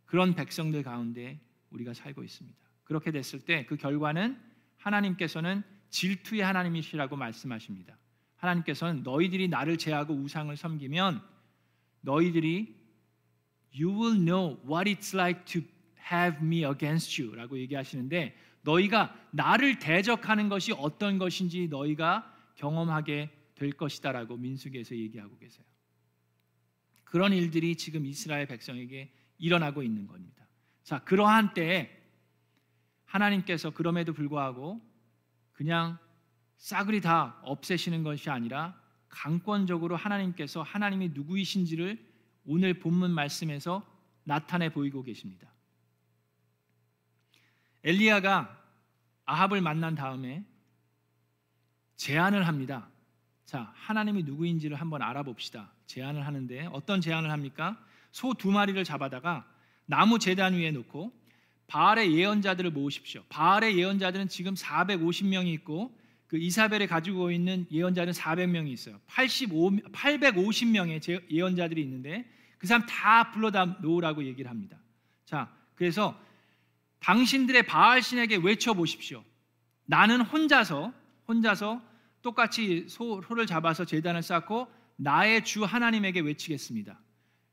그런 0.04 0.34
백성들 0.34 0.82
가운데 0.82 1.40
우리가 1.70 1.94
살고 1.94 2.22
있습니다. 2.22 2.58
그렇게 2.84 3.10
됐을 3.10 3.40
때 3.40 3.66
그 3.66 3.76
결과는 3.76 4.38
하나님께서는 4.78 5.62
질투의 5.90 6.42
하나님이시라고 6.42 7.16
말씀하십니다. 7.16 7.96
하나님께서는 8.36 9.02
너희들이 9.02 9.48
나를 9.48 9.78
제하고 9.78 10.12
우상을 10.14 10.54
섬기면 10.56 11.22
너희들이 12.02 12.76
you 13.74 13.90
will 13.90 14.18
know 14.18 14.58
what 14.68 14.90
it's 14.90 15.14
like 15.14 15.44
to 15.46 15.62
have 16.12 16.44
me 16.44 16.64
against 16.64 17.20
you라고 17.22 17.58
얘기하시는데 17.58 18.36
너희가 18.64 19.14
나를 19.30 19.78
대적하는 19.78 20.48
것이 20.48 20.72
어떤 20.72 21.18
것인지 21.18 21.68
너희가 21.68 22.30
경험하게 22.56 23.30
될 23.54 23.72
것이다라고 23.72 24.36
민수기에서 24.36 24.96
얘기하고 24.96 25.38
계세요. 25.38 25.64
그런 27.04 27.32
일들이 27.32 27.76
지금 27.76 28.04
이스라엘 28.06 28.46
백성에게 28.46 29.12
일어나고 29.38 29.82
있는 29.82 30.06
겁니다. 30.06 30.46
자, 30.82 30.98
그러한 31.04 31.54
때에 31.54 31.90
하나님께서 33.04 33.70
그럼에도 33.70 34.12
불구하고 34.12 34.80
그냥 35.52 35.98
싸그리 36.56 37.00
다 37.00 37.38
없애시는 37.42 38.02
것이 38.02 38.30
아니라 38.30 38.80
강권적으로 39.08 39.94
하나님께서 39.94 40.62
하나님이 40.62 41.10
누구이신지를 41.10 42.04
오늘 42.46 42.74
본문 42.74 43.12
말씀에서 43.12 43.86
나타내 44.24 44.70
보이고 44.70 45.02
계십니다. 45.02 45.53
엘리야가 47.84 48.62
아합을 49.26 49.60
만난 49.60 49.94
다음에 49.94 50.44
제안을 51.96 52.46
합니다. 52.46 52.88
자, 53.44 53.72
하나님이 53.76 54.24
누구인지를 54.24 54.76
한번 54.80 55.02
알아봅시다. 55.02 55.70
제안을 55.86 56.26
하는데 56.26 56.68
어떤 56.72 57.00
제안을 57.00 57.30
합니까? 57.30 57.78
소 58.10 58.32
두 58.34 58.50
마리를 58.50 58.82
잡아다가 58.84 59.46
나무 59.86 60.18
제단 60.18 60.54
위에 60.54 60.70
놓고 60.70 61.12
바알의 61.66 62.14
예언자들을 62.16 62.70
모으십시오. 62.70 63.22
바알의 63.28 63.78
예언자들은 63.78 64.28
지금 64.28 64.54
450명이 64.54 65.48
있고 65.54 65.96
그 66.26 66.38
이사벨이 66.38 66.86
가지고 66.86 67.30
있는 67.30 67.66
예언자는 67.70 68.12
400명이 68.12 68.68
있어요. 68.68 68.98
85 69.06 69.70
850명의 69.92 71.30
예언자들이 71.30 71.82
있는데 71.82 72.24
그 72.58 72.66
사람 72.66 72.86
다 72.86 73.30
불러다 73.30 73.64
놓으라고 73.82 74.24
얘기를 74.24 74.50
합니다. 74.50 74.78
자, 75.26 75.50
그래서 75.74 76.18
당신들의 77.04 77.64
바알 77.64 78.00
신에게 78.00 78.36
외쳐 78.36 78.72
보십시오. 78.72 79.22
나는 79.84 80.22
혼자서 80.22 80.92
혼자서 81.28 81.82
똑같이 82.22 82.86
소, 82.88 83.20
소를 83.20 83.46
잡아서 83.46 83.84
제단을 83.84 84.22
쌓고 84.22 84.68
나의 84.96 85.44
주 85.44 85.64
하나님에게 85.64 86.20
외치겠습니다. 86.20 86.98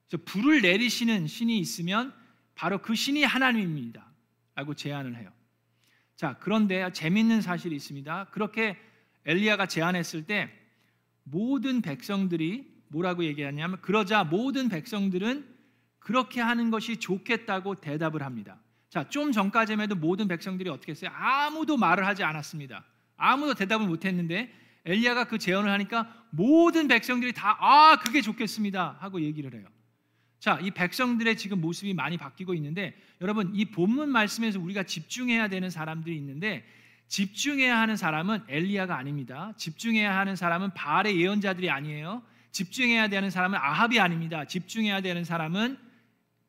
그래서 0.07 0.23
불을 0.25 0.61
내리시는 0.61 1.27
신이 1.27 1.59
있으면 1.59 2.13
바로 2.55 2.81
그 2.81 2.95
신이 2.95 3.23
하나님입니다. 3.23 4.09
라고 4.55 4.73
제안을 4.73 5.17
해요. 5.17 5.29
자, 6.15 6.37
그런데 6.39 6.89
재밌는 6.93 7.41
사실이 7.41 7.75
있습니다. 7.75 8.27
그렇게 8.31 8.77
엘리야가 9.25 9.65
제안했을 9.65 10.27
때 10.27 10.49
모든 11.23 11.81
백성들이 11.81 12.71
뭐라고 12.87 13.25
얘기하냐면 13.25 13.81
그러자 13.81 14.23
모든 14.23 14.69
백성들은 14.69 15.45
그렇게 15.99 16.39
하는 16.39 16.71
것이 16.71 16.97
좋겠다고 16.97 17.75
대답을 17.75 18.23
합니다. 18.23 18.61
자, 18.91 19.07
좀 19.07 19.31
전까지만 19.31 19.85
해도 19.85 19.95
모든 19.95 20.27
백성들이 20.27 20.69
어떻게 20.69 20.91
했어요? 20.91 21.11
아무도 21.13 21.77
말을 21.77 22.05
하지 22.05 22.25
않았습니다. 22.25 22.83
아무도 23.15 23.53
대답을 23.53 23.87
못 23.87 24.03
했는데 24.03 24.53
엘리야가 24.83 25.25
그 25.25 25.37
제언을 25.37 25.71
하니까 25.71 26.13
모든 26.29 26.89
백성들이 26.89 27.31
다 27.31 27.57
아, 27.61 27.95
그게 28.03 28.21
좋겠습니다 28.21 28.97
하고 28.99 29.21
얘기를 29.21 29.53
해요. 29.53 29.65
자, 30.39 30.59
이 30.61 30.71
백성들의 30.71 31.37
지금 31.37 31.61
모습이 31.61 31.93
많이 31.93 32.17
바뀌고 32.17 32.53
있는데 32.55 32.93
여러분 33.21 33.51
이 33.55 33.63
본문 33.63 34.09
말씀에서 34.09 34.59
우리가 34.59 34.83
집중해야 34.83 35.47
되는 35.47 35.69
사람들이 35.69 36.17
있는데 36.17 36.65
집중해야 37.07 37.79
하는 37.79 37.95
사람은 37.95 38.43
엘리야가 38.49 38.97
아닙니다. 38.97 39.53
집중해야 39.55 40.17
하는 40.17 40.35
사람은 40.35 40.73
바알의 40.73 41.17
예언자들이 41.17 41.69
아니에요. 41.69 42.23
집중해야 42.51 43.07
되는 43.07 43.29
사람은 43.29 43.57
아합이 43.57 44.01
아닙니다. 44.01 44.43
집중해야 44.43 44.99
되는 44.99 45.23
사람은 45.23 45.77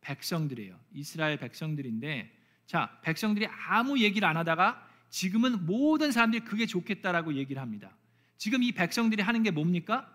백성들이에요. 0.02 0.78
이스라엘 0.92 1.38
백성들인데 1.38 2.30
자, 2.66 2.98
백성들이 3.02 3.46
아무 3.68 3.98
얘기를 3.98 4.26
안 4.26 4.36
하다가 4.36 4.88
지금은 5.10 5.66
모든 5.66 6.12
사람들이 6.12 6.44
그게 6.44 6.66
좋겠다라고 6.66 7.34
얘기를 7.34 7.60
합니다. 7.60 7.90
지금 8.36 8.62
이 8.62 8.72
백성들이 8.72 9.22
하는 9.22 9.42
게 9.42 9.50
뭡니까? 9.50 10.08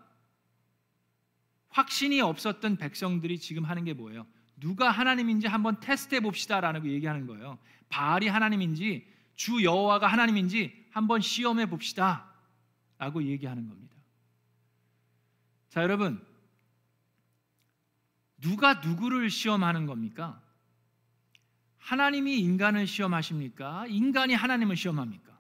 확신이 1.70 2.22
없었던 2.22 2.78
백성들이 2.78 3.40
지금 3.40 3.66
하는 3.66 3.84
게 3.84 3.94
뭐예요? 3.94 4.26
누가 4.60 4.90
하나님인지 4.90 5.48
한번 5.48 5.80
테스트해 5.80 6.22
봅시다라는 6.22 6.86
얘기하는 6.86 7.28
거예요. 7.28 7.60
바알이 7.90 8.28
하나님인지 8.28 9.08
주 9.36 9.64
여호와가 9.64 10.08
하나님인지 10.08 10.88
한번 10.90 11.22
시험해 11.22 11.68
봅시다라고 11.68 13.24
얘기하는 13.24 13.68
겁니다. 13.68 13.96
자, 15.70 15.84
여러분 15.84 16.26
누가 18.42 18.76
누구를 18.76 19.30
시험하는 19.30 19.86
겁니까? 19.86 20.42
하나님이 21.78 22.40
인간을 22.40 22.86
시험하십니까? 22.86 23.88
인간이 23.88 24.34
하나님을 24.34 24.76
시험합니까? 24.76 25.38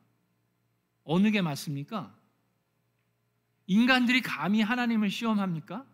어느 1.04 1.32
게 1.32 1.42
맞습니까? 1.42 2.16
인간들이 3.68 4.22
감히 4.22 4.62
하나님을 4.62 5.10
시험합니까? 5.10 5.86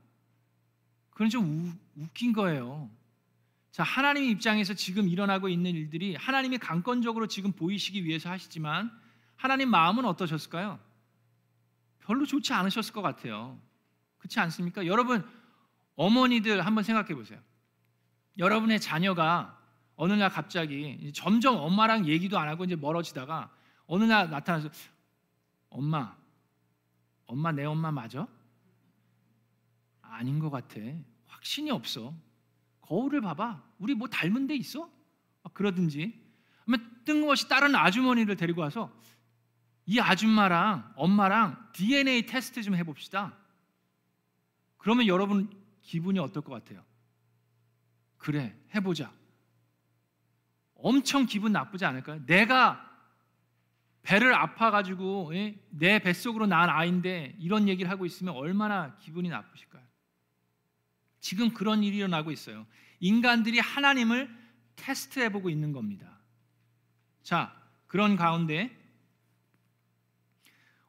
그건 1.09 1.29
좀 1.29 1.77
우, 1.97 2.01
웃긴 2.03 2.33
거예요. 2.33 2.89
자, 3.71 3.81
하나님 3.81 4.25
입장에서 4.25 4.75
지금 4.75 5.09
일어나고 5.09 5.49
있는 5.49 5.71
일들이 5.71 6.15
하나님이 6.15 6.59
강권적으로 6.59 7.27
지금 7.27 7.51
보이시기 7.51 8.05
위해서 8.05 8.29
하시지만 8.29 8.91
하나님 9.35 9.69
마음은 9.69 10.05
어떠셨을까요? 10.05 10.79
별로 12.01 12.25
좋지 12.25 12.53
않으셨을 12.53 12.93
것 12.93 13.01
같아요. 13.01 13.59
그렇지 14.19 14.39
않습니까? 14.39 14.85
여러분 14.85 15.27
어머니들 15.95 16.65
한번 16.65 16.83
생각해 16.83 17.15
보세요. 17.15 17.39
여러분의 18.37 18.79
자녀가 18.79 19.59
어느 19.95 20.13
날 20.13 20.29
갑자기 20.29 21.11
점점 21.13 21.57
엄마랑 21.57 22.07
얘기도 22.07 22.39
안 22.39 22.47
하고 22.47 22.63
이제 22.63 22.75
멀어지다가 22.75 23.51
어느 23.85 24.03
날 24.03 24.29
나타나서 24.29 24.69
엄마, 25.69 26.15
엄마 27.25 27.51
내 27.51 27.65
엄마 27.65 27.91
맞아? 27.91 28.27
아닌 30.01 30.39
것 30.39 30.49
같아. 30.49 30.79
확신이 31.27 31.71
없어. 31.71 32.13
거울을 32.81 33.21
봐봐. 33.21 33.63
우리 33.79 33.93
뭐 33.95 34.07
닮은 34.07 34.47
데 34.47 34.55
있어? 34.55 34.89
그러든지. 35.53 36.23
뜬금없이 37.05 37.47
다른 37.47 37.75
아주머니를 37.75 38.35
데리고 38.35 38.61
와서 38.61 38.91
이 39.85 39.99
아줌마랑 39.99 40.93
엄마랑 40.95 41.71
DNA 41.73 42.25
테스트 42.25 42.61
좀 42.63 42.75
해봅시다. 42.75 43.37
그러면 44.77 45.07
여러분 45.07 45.49
기분이 45.83 46.19
어떨 46.19 46.43
것 46.43 46.53
같아요? 46.53 46.83
그래, 48.17 48.55
해보자. 48.73 49.11
엄청 50.75 51.25
기분 51.25 51.51
나쁘지 51.51 51.85
않을까요? 51.85 52.25
내가 52.25 52.89
배를 54.01 54.33
아파가지고 54.33 55.33
예? 55.35 55.57
내 55.69 55.99
뱃속으로 55.99 56.45
낳은 56.45 56.69
아이인데 56.69 57.35
이런 57.39 57.69
얘기를 57.69 57.89
하고 57.89 58.05
있으면 58.05 58.33
얼마나 58.33 58.97
기분이 58.97 59.29
나쁘실까요? 59.29 59.83
지금 61.21 61.53
그런 61.53 61.83
일이 61.83 61.97
일어나고 61.97 62.31
있어요. 62.31 62.65
인간들이 62.99 63.59
하나님을 63.59 64.29
테스트해보고 64.75 65.49
있는 65.49 65.71
겁니다. 65.71 66.19
자, 67.21 67.55
그런 67.87 68.17
가운데 68.17 68.77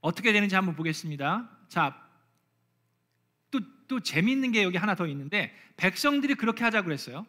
어떻게 0.00 0.32
되는지 0.32 0.56
한번 0.56 0.74
보겠습니다. 0.74 1.48
자, 1.68 2.03
또, 3.88 3.96
또 3.96 4.00
재밌는 4.00 4.52
게 4.52 4.62
여기 4.62 4.76
하나 4.76 4.94
더 4.94 5.06
있는데 5.06 5.54
백성들이 5.76 6.34
그렇게 6.34 6.64
하자 6.64 6.82
그랬어요. 6.82 7.26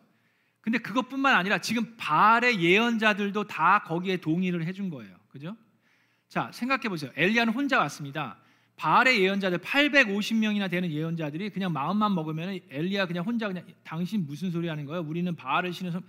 근데 0.61 0.79
그것뿐만 0.79 1.35
아니라 1.35 1.59
지금 1.59 1.95
바알의 1.97 2.59
예언자들도 2.59 3.45
다 3.45 3.83
거기에 3.85 4.17
동의를 4.17 4.65
해준 4.65 4.89
거예요. 4.89 5.15
그죠? 5.29 5.55
자, 6.27 6.49
생각해 6.51 6.89
보세요. 6.89 7.11
엘리야는 7.15 7.53
혼자 7.53 7.79
왔습니다. 7.79 8.37
바알의 8.75 9.21
예언자들 9.21 9.59
850명이나 9.59 10.69
되는 10.69 10.91
예언자들이 10.91 11.51
그냥 11.51 11.71
마음만 11.71 12.13
먹으면 12.13 12.59
엘리야 12.69 13.05
그냥 13.05 13.23
혼자 13.23 13.47
그냥 13.47 13.65
당신 13.83 14.25
무슨 14.25 14.51
소리 14.51 14.67
하는 14.67 14.85
거예요? 14.85 15.01
우리는 15.01 15.33
바알을 15.35 15.71
신어서 15.71 16.01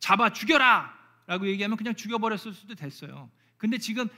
잡아 0.00 0.30
죽여라라고 0.30 1.46
얘기하면 1.46 1.76
그냥 1.76 1.94
죽여버렸을 1.94 2.52
수도 2.52 2.74
됐어요. 2.74 3.30
근데 3.56 3.78
지금 3.78 4.08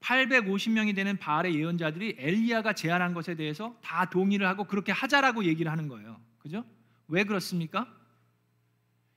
850명이 0.00 0.94
되는 0.94 1.16
바알의 1.16 1.54
예언자들이 1.54 2.16
엘리야가 2.18 2.72
제안한 2.72 3.14
것에 3.14 3.34
대해서 3.34 3.76
다 3.82 4.08
동의를 4.08 4.46
하고 4.46 4.64
그렇게 4.64 4.92
하자라고 4.92 5.44
얘기를 5.44 5.70
하는 5.70 5.88
거예요. 5.88 6.20
그죠? 6.38 6.64
왜 7.08 7.24
그렇습니까? 7.24 7.92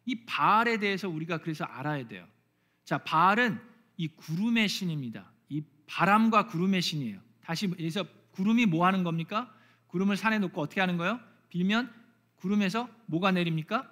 이 0.06 0.26
바알에 0.26 0.78
대해서 0.78 1.08
우리가 1.08 1.38
그래서 1.40 1.64
알아야 1.66 2.08
돼요. 2.08 2.26
자, 2.84 2.98
바알은 2.98 3.60
이 3.98 4.08
구름의 4.08 4.68
신입니다. 4.68 5.32
이 5.50 5.62
바람과 5.86 6.48
구름의 6.48 6.82
신이에요. 6.82 7.20
다시 7.44 7.68
여기서 7.68 8.06
구름이 8.32 8.66
뭐 8.66 8.86
하는 8.86 9.04
겁니까? 9.04 9.54
구름을 9.88 10.18
산에 10.18 10.40
놓고 10.40 10.60
어떻게 10.62 10.82
하는 10.82 10.98
거예요? 10.98 11.20
빌면 11.50 11.94
구름에서 12.38 12.90
뭐가 13.06 13.32
내립니까? 13.32 13.90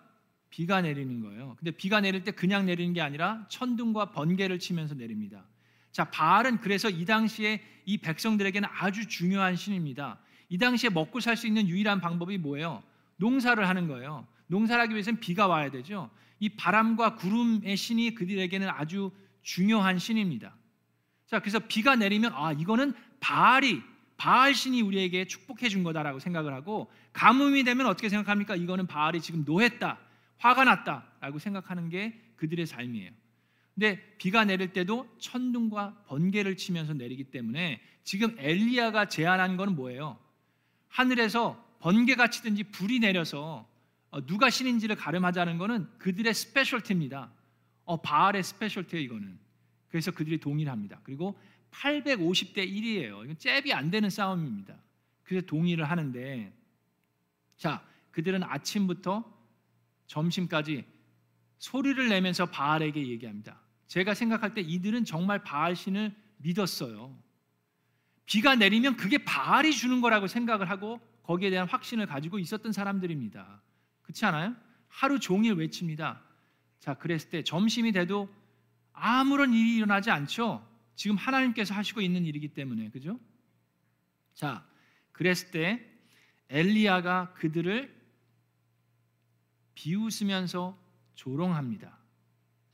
비가 0.50 0.82
내리는 0.82 1.22
거예요. 1.22 1.56
근데 1.60 1.72
비가 1.72 2.02
내릴 2.02 2.24
때 2.24 2.32
그냥 2.32 2.66
내리는 2.66 2.94
게 2.94 3.02
아니라 3.02 3.46
천둥과 3.50 4.12
번개를 4.12 4.58
치면서 4.58 4.96
내립니다. 4.96 5.46
자, 5.92 6.06
바알은 6.06 6.60
그래서 6.60 6.90
이 6.90 7.06
당시에 7.06 7.62
이 7.86 7.98
백성들에게는 7.98 8.70
아주 8.72 9.08
중요한 9.08 9.56
신입니다. 9.56 10.20
이 10.50 10.58
당시에 10.58 10.90
먹고 10.90 11.20
살 11.20 11.36
수 11.36 11.48
있는 11.48 11.68
유일한 11.68 12.02
방법이 12.02 12.38
뭐예요? 12.38 12.84
농사를 13.18 13.68
하는 13.68 13.88
거예요. 13.88 14.28
농사를 14.48 14.82
하기 14.84 14.94
위해서는 14.94 15.20
비가 15.20 15.48
와야 15.48 15.70
되죠. 15.70 16.10
이 16.40 16.50
바람과 16.50 17.16
구름의 17.16 17.76
신이 17.76 18.16
그들에게는 18.16 18.70
아주 18.70 19.12
중요한 19.42 20.00
신입니다. 20.00 20.56
자, 21.28 21.40
그래서 21.40 21.60
비가 21.60 21.96
내리면 21.96 22.32
아, 22.34 22.52
이거는 22.54 22.94
바알이 23.20 23.82
바알 24.18 24.54
신이 24.54 24.82
우리에게 24.82 25.26
축복해 25.26 25.70
준 25.70 25.84
거다라고 25.84 26.20
생각을 26.20 26.54
하고 26.54 26.92
가뭄이 27.14 27.64
되면 27.64 27.86
어떻게 27.88 28.10
생각합니까? 28.10 28.56
이거는 28.56 28.88
바알이 28.88 29.22
지금 29.22 29.44
노했다. 29.46 29.98
화가 30.38 30.64
났다라고 30.64 31.40
생각하는 31.40 31.90
게 31.90 32.20
그들의 32.38 32.66
삶이에요. 32.66 33.12
근데 33.80 33.98
비가 34.18 34.44
내릴 34.44 34.74
때도 34.74 35.08
천둥과 35.20 36.04
번개를 36.08 36.58
치면서 36.58 36.94
내리기 36.94 37.32
때문에 37.32 37.80
지금 38.04 38.36
엘리야가 38.38 39.08
제안한 39.08 39.56
건 39.56 39.74
뭐예요? 39.78 40.20
하늘에서 40.90 41.66
번개가 41.80 42.30
치든지 42.30 42.64
불이 42.72 43.00
내려서 43.00 43.66
어, 44.12 44.26
누가 44.26 44.50
신인지를 44.50 44.98
가름하자는 44.98 45.58
것은 45.58 45.88
그들의 45.98 46.34
스페셜티입니다. 46.34 47.32
어, 47.86 48.02
바알의 48.02 48.44
스페셜티예요, 48.44 49.06
이거는. 49.06 49.40
그래서 49.88 50.12
그들이 50.12 50.42
동의를 50.42 50.70
합니다. 50.70 51.00
그리고 51.04 51.40
850대 51.72 52.58
1이에요. 52.58 53.24
이건 53.24 53.38
잽이 53.38 53.72
안 53.72 53.90
되는 53.90 54.10
싸움입니다. 54.10 54.76
그래서 55.24 55.46
동의를 55.46 55.90
하는데 55.90 56.52
자, 57.56 57.82
그들은 58.12 58.44
아침부터 58.44 59.24
점심까지 60.08 60.84
소리를 61.60 62.10
내면서 62.10 62.46
바알에게 62.46 63.08
얘기합니다. 63.08 63.69
제가 63.90 64.14
생각할 64.14 64.54
때 64.54 64.62
이들은 64.62 65.04
정말 65.04 65.44
바알 65.44 65.76
신을 65.76 66.16
믿었어요. 66.38 67.18
비가 68.26 68.56
내리면 68.56 68.96
그게 68.96 69.18
바알이 69.18 69.74
주는 69.74 70.00
거라고 70.00 70.28
생각을 70.28 70.70
하고 70.70 71.02
거기에 71.24 71.50
대한 71.50 71.68
확신을 71.68 72.06
가지고 72.06 72.38
있었던 72.38 72.72
사람들입니다. 72.72 73.62
그렇지 74.04 74.26
않아요? 74.26 74.56
하루 74.88 75.20
종일 75.20 75.54
외칩니다. 75.54 76.22
자, 76.80 76.94
그랬을 76.94 77.32
때 77.32 77.44
점심이 77.44 77.92
돼도 77.92 78.30
아무런 78.94 79.54
일이 79.54 79.78
일어나지 79.78 80.12
않죠. 80.12 80.66
지금 80.96 81.18
하나님께서 81.18 81.74
하시고 81.74 82.02
있는 82.02 82.26
일이기 82.26 82.50
때문에 82.50 82.90
그죠? 82.92 83.20
자, 84.36 84.64
그랬을 85.14 85.50
때 85.50 85.84
엘리야가 86.50 87.34
그들을 87.34 87.98
비웃으면서 89.74 90.78
조롱합니다. 91.16 91.99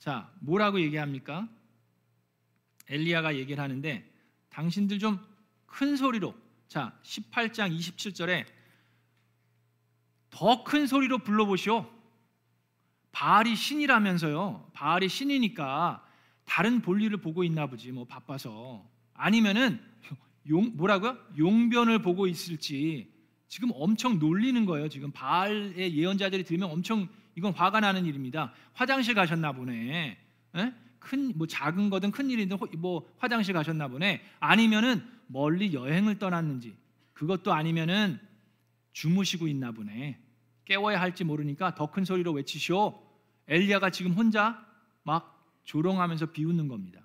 자, 0.05 0.31
뭐라고 0.39 0.79
얘기합니까? 0.79 1.49
엘리야가 2.87 3.35
얘기를 3.35 3.61
하는데 3.61 4.07
당신들 4.49 4.99
좀 4.99 5.35
큰 5.75 5.97
소리로 5.97 6.33
자, 6.69 6.97
18장 7.03 7.77
27절에 7.77 8.45
더 10.29 10.63
큰 10.63 10.87
소리로 10.87 11.17
불러보시오. 11.19 11.89
바알이 13.11 13.55
신이라면서요. 13.55 14.71
바알이 14.73 15.09
신이니까 15.09 16.05
다른 16.45 16.81
볼일을 16.81 17.17
보고 17.17 17.43
있나 17.43 17.67
보지. 17.67 17.91
뭐 17.91 18.05
바빠서. 18.05 18.89
아니면은 19.13 19.81
용 20.49 20.71
뭐라고요? 20.77 21.17
용변을 21.37 22.01
보고 22.01 22.27
있을지 22.27 23.11
지금 23.49 23.71
엄청 23.73 24.19
놀리는 24.19 24.65
거예요. 24.65 24.87
지금 24.87 25.11
바알의 25.11 25.97
예언자들이 25.97 26.43
들으면 26.45 26.69
엄청 26.69 27.09
이건 27.35 27.53
화가 27.53 27.79
나는 27.79 28.05
일입니다. 28.05 28.53
화장실 28.73 29.13
가셨나 29.13 29.51
보네. 29.51 30.17
큰뭐 30.99 31.47
작은 31.47 31.89
거든 31.89 32.11
큰 32.11 32.29
일이든 32.29 32.57
뭐 32.77 33.07
화장실 33.17 33.53
가셨나 33.53 33.87
보네. 33.87 34.21
아니면은 34.39 35.05
멀리 35.27 35.73
여행을 35.73 36.17
떠났는지 36.17 36.75
그것도 37.13 37.53
아니면은 37.53 38.19
주무시고 38.93 39.47
있나 39.47 39.71
보네. 39.71 40.19
깨워야 40.65 40.99
할지 40.99 41.23
모르니까 41.23 41.75
더 41.75 41.87
큰 41.87 42.05
소리로 42.05 42.31
외치시오. 42.31 42.99
엘리야가 43.47 43.91
지금 43.91 44.13
혼자 44.13 44.65
막 45.03 45.45
조롱하면서 45.65 46.27
비웃는 46.27 46.67
겁니다. 46.67 47.01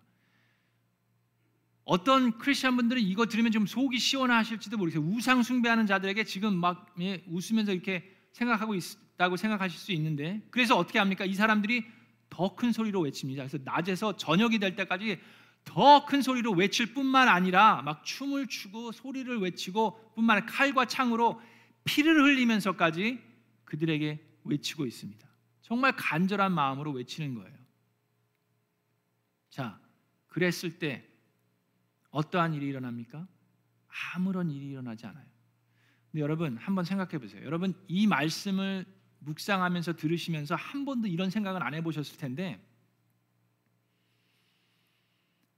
어떤 1.85 2.39
크리스천 2.39 2.77
분들은 2.77 3.03
이거 3.03 3.27
들으면 3.27 3.51
좀 3.53 3.67
속이 3.67 3.99
시원하실지도 3.99 4.77
모르겠어요. 4.79 5.07
우상 5.11 5.43
숭배하는 5.43 5.87
자들에게 5.87 6.25
지금 6.25 6.55
막 6.55 6.95
예, 7.01 7.25
웃으면서 7.27 7.73
이렇게 7.73 8.17
생각하고 8.33 8.75
있 8.77 8.83
다고 9.21 9.37
생각하실 9.37 9.79
수 9.79 9.93
있는데 9.93 10.41
그래서 10.51 10.77
어떻게 10.79 10.99
합니까? 10.99 11.27
이 11.27 11.35
사람들이 11.35 11.85
더 12.31 12.57
큰 12.57 12.73
소리로 12.73 13.03
외칩니다. 13.03 13.43
그래서 13.43 13.59
낮에서 13.63 14.17
저녁이 14.17 14.59
될 14.59 14.75
때까지 14.77 15.21
더 15.65 16.07
큰 16.07 16.23
소리로 16.23 16.53
외칠 16.53 16.95
뿐만 16.95 17.29
아니라 17.29 17.83
막 17.83 18.03
춤을 18.03 18.47
추고 18.47 18.93
소리를 18.93 19.39
외치고 19.41 20.13
뿐만 20.15 20.39
아니라 20.39 20.51
칼과 20.51 20.87
창으로 20.87 21.39
피를 21.85 22.23
흘리면서까지 22.23 23.21
그들에게 23.67 24.27
외치고 24.45 24.87
있습니다. 24.87 25.29
정말 25.61 25.95
간절한 25.97 26.51
마음으로 26.53 26.93
외치는 26.93 27.35
거예요. 27.35 27.59
자, 29.51 29.79
그랬을 30.29 30.79
때 30.79 31.07
어떠한 32.11 32.55
일이 32.55 32.69
일어납니까? 32.69 33.29
아무런 34.15 34.51
일이 34.51 34.67
일어나지 34.69 35.05
않아요. 35.05 35.27
근데 36.11 36.23
여러분 36.23 36.57
한번 36.57 36.85
생각해 36.85 37.19
보세요. 37.19 37.45
여러분 37.45 37.75
이 37.87 38.07
말씀을 38.07 38.87
묵상하면서 39.21 39.97
들으시면서 39.97 40.55
한 40.55 40.85
번도 40.85 41.09
이런 41.09 41.31
생각을 41.31 41.63
안 41.63 41.75
해보셨을 41.75 42.19
텐데 42.19 42.65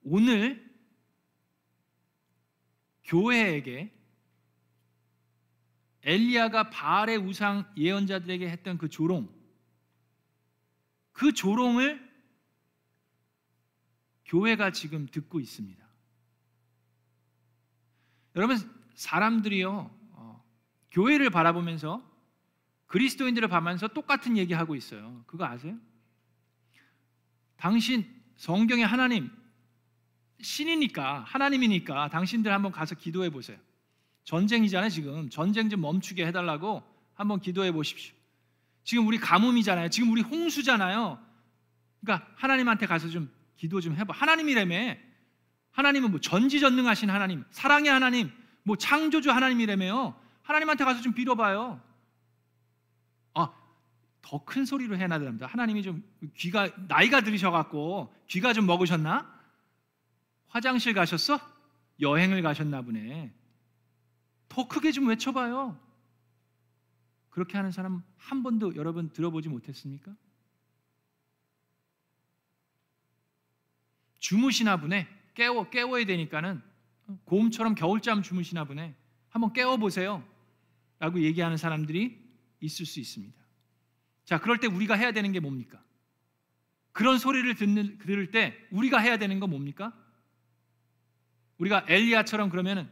오늘 0.03 0.71
교회에게 3.05 3.93
엘리야가 6.03 6.71
바알의 6.71 7.19
우상 7.19 7.73
예언자들에게 7.77 8.49
했던 8.49 8.79
그 8.79 8.89
조롱 8.89 9.33
그 11.13 11.33
조롱을 11.33 12.11
교회가 14.25 14.73
지금 14.73 15.07
듣고 15.07 15.41
있습니다. 15.41 15.87
여러분 18.35 18.57
사람들이요 18.95 19.91
어, 20.13 20.45
교회를 20.91 21.29
바라보면서 21.31 22.12
그리스도인들을 22.93 23.49
봐면서 23.49 23.89
똑같은 23.89 24.37
얘기하고 24.37 24.77
있어요. 24.77 25.25
그거 25.27 25.47
아세요? 25.47 25.79
당신 27.57 28.05
성경의 28.37 28.85
하나님 28.85 29.31
신이니까 30.43 31.21
하나님이니까 31.21 32.11
당신들 32.11 32.53
한번 32.53 32.71
가서 32.71 32.95
기도해 32.95 33.31
보세요. 33.31 33.57
전쟁이잖아요 34.25 34.91
지금 34.91 35.31
전쟁 35.31 35.71
좀 35.71 35.81
멈추게 35.81 36.27
해 36.27 36.33
달라고 36.33 36.83
한번 37.15 37.41
기도해 37.41 37.73
보십시오. 37.73 38.15
지금 38.85 39.07
우리 39.07 39.17
가뭄이잖아요. 39.17 39.89
지금 39.89 40.11
우리 40.11 40.21
홍수잖아요. 40.21 41.19
그러니까 42.03 42.29
하나님한테 42.37 42.85
가서 42.85 43.09
좀 43.09 43.33
기도 43.57 43.81
좀 43.81 43.97
해봐. 43.97 44.13
하나님이라며. 44.13 44.97
하나님은 45.71 46.11
뭐 46.11 46.21
전지전능하신 46.21 47.09
하나님, 47.09 47.43
사랑의 47.53 47.91
하나님, 47.91 48.31
뭐 48.65 48.77
창조주 48.77 49.31
하나님이라며요. 49.31 50.15
하나님한테 50.43 50.85
가서 50.85 51.01
좀 51.01 51.15
빌어봐요. 51.15 51.81
아, 54.23 54.29
더큰 54.29 54.65
소리로 54.65 54.97
해야 54.97 55.09
됩니다. 55.09 55.47
하나님이 55.47 55.83
좀 55.83 56.03
귀가 56.37 56.71
나이가 56.89 57.21
들으셔갖고 57.21 58.15
귀가 58.29 58.53
좀 58.53 58.67
먹으셨나? 58.67 59.31
화장실 60.47 60.95
가셨어? 60.95 61.39
여행을 62.01 62.43
가셨나 62.43 62.83
보네. 62.83 63.33
더 64.49 64.69
크게 64.69 64.93
좀 64.93 65.09
외쳐봐요. 65.09 65.79
그렇게 67.31 67.57
하는 67.57 67.71
사람 67.71 68.03
한 68.17 68.43
번도 68.43 68.77
여러분 68.77 69.11
들어보지 69.13 69.49
못했습니까? 69.49 70.15
주무시나 74.19 74.77
보네. 74.77 75.09
깨워 75.35 75.69
깨워야 75.71 76.05
되니까는 76.05 76.63
곰처럼 77.25 77.75
겨울잠 77.75 78.23
주무시나 78.23 78.65
보네. 78.65 78.95
한번 79.31 79.53
깨워 79.53 79.79
보세요. 79.79 80.23
라고 80.99 81.21
얘기하는 81.21 81.57
사람들이 81.57 82.23
있을 82.61 82.87
수 82.87 83.01
있습니다. 83.01 83.42
자, 84.25 84.39
그럴 84.39 84.59
때 84.59 84.67
우리가 84.67 84.95
해야 84.95 85.13
되는 85.13 85.33
게 85.33 85.41
뭡니까? 85.41 85.81
그런 86.93 87.19
소리를 87.19 87.55
듣는, 87.55 87.99
들을 87.99 88.31
때 88.31 88.57
우리가 88.71 88.99
해야 88.99 89.17
되는 89.17 89.41
건 89.41 89.51
뭡니까? 89.51 89.93
우리가 91.59 91.85
엘리야처럼 91.89 92.51
그러면은 92.51 92.89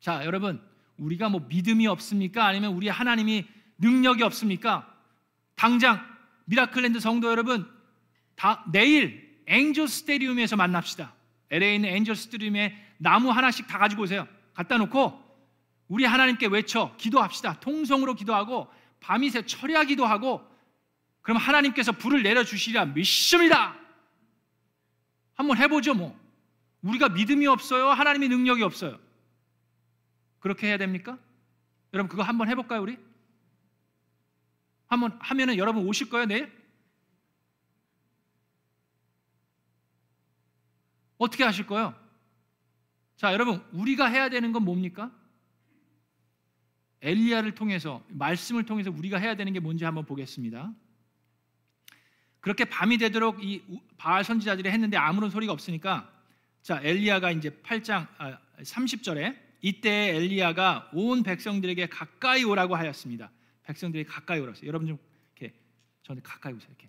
자, 0.00 0.24
여러분, 0.24 0.60
우리가 0.98 1.28
뭐 1.28 1.46
믿음이 1.48 1.86
없습니까? 1.86 2.46
아니면 2.46 2.72
우리 2.72 2.88
하나님이 2.88 3.46
능력이 3.78 4.22
없습니까? 4.22 4.92
당장 5.54 6.00
미라클랜드 6.44 7.00
성도 7.00 7.30
여러분, 7.30 7.68
다 8.34 8.64
내일 8.70 9.42
엔젤 9.46 9.88
스테디움에서 9.88 10.56
만납시다. 10.56 11.14
LA에 11.50 11.76
있는 11.76 11.88
엔젤 11.90 12.16
스테디움에 12.16 12.94
나무 12.98 13.30
하나씩 13.30 13.66
다 13.66 13.78
가지고 13.78 14.02
오세요. 14.02 14.26
갖다 14.54 14.76
놓고 14.78 15.24
우리 15.88 16.04
하나님께 16.04 16.46
외쳐 16.46 16.94
기도합시다. 16.96 17.60
통성으로 17.60 18.14
기도하고 18.14 18.68
밤이새 19.00 19.46
철야 19.46 19.84
기도 19.84 20.06
하고 20.06 20.46
그럼 21.22 21.38
하나님께서 21.38 21.92
불을 21.92 22.22
내려 22.22 22.44
주시리라 22.44 22.86
믿습니다. 22.86 23.78
한번 25.34 25.56
해보죠 25.58 25.94
뭐. 25.94 26.18
우리가 26.82 27.08
믿음이 27.08 27.46
없어요. 27.46 27.88
하나님의 27.88 28.28
능력이 28.28 28.62
없어요. 28.62 28.98
그렇게 30.38 30.68
해야 30.68 30.78
됩니까? 30.78 31.18
여러분 31.92 32.08
그거 32.08 32.22
한번 32.22 32.48
해볼까요 32.48 32.82
우리? 32.82 32.98
한번 34.86 35.18
하면은 35.20 35.56
여러분 35.56 35.86
오실 35.86 36.08
거예요 36.08 36.26
내일? 36.26 36.52
어떻게 41.18 41.42
하실 41.42 41.66
거예요? 41.66 41.94
자 43.16 43.32
여러분 43.32 43.64
우리가 43.72 44.06
해야 44.06 44.28
되는 44.28 44.52
건 44.52 44.64
뭡니까? 44.64 45.10
엘리야를 47.02 47.54
통해서 47.54 48.02
말씀을 48.08 48.64
통해서 48.64 48.90
우리가 48.90 49.18
해야 49.18 49.34
되는 49.34 49.52
게 49.52 49.60
뭔지 49.60 49.84
한번 49.84 50.04
보겠습니다. 50.04 50.72
그렇게 52.40 52.64
밤이 52.64 52.98
되도록 52.98 53.42
이 53.42 53.62
바알 53.96 54.22
선지자들이 54.24 54.68
했는데 54.68 54.96
아무런 54.96 55.30
소리가 55.30 55.52
없으니까 55.52 56.12
자 56.62 56.80
엘리야가 56.82 57.32
이제 57.32 57.50
8장 57.50 58.06
아, 58.18 58.38
30절에 58.58 59.36
이때 59.62 60.14
엘리야가 60.14 60.90
온 60.92 61.22
백성들에게 61.22 61.86
가까이 61.86 62.44
오라고 62.44 62.76
하였습니다. 62.76 63.30
백성들이 63.64 64.04
가까이 64.04 64.38
오라고 64.38 64.54
했어요. 64.54 64.68
여러분 64.68 64.86
좀 64.86 64.98
이렇게 65.36 65.54
저한테 66.04 66.22
가까이 66.22 66.52
오세요. 66.52 66.68
이렇게 66.70 66.88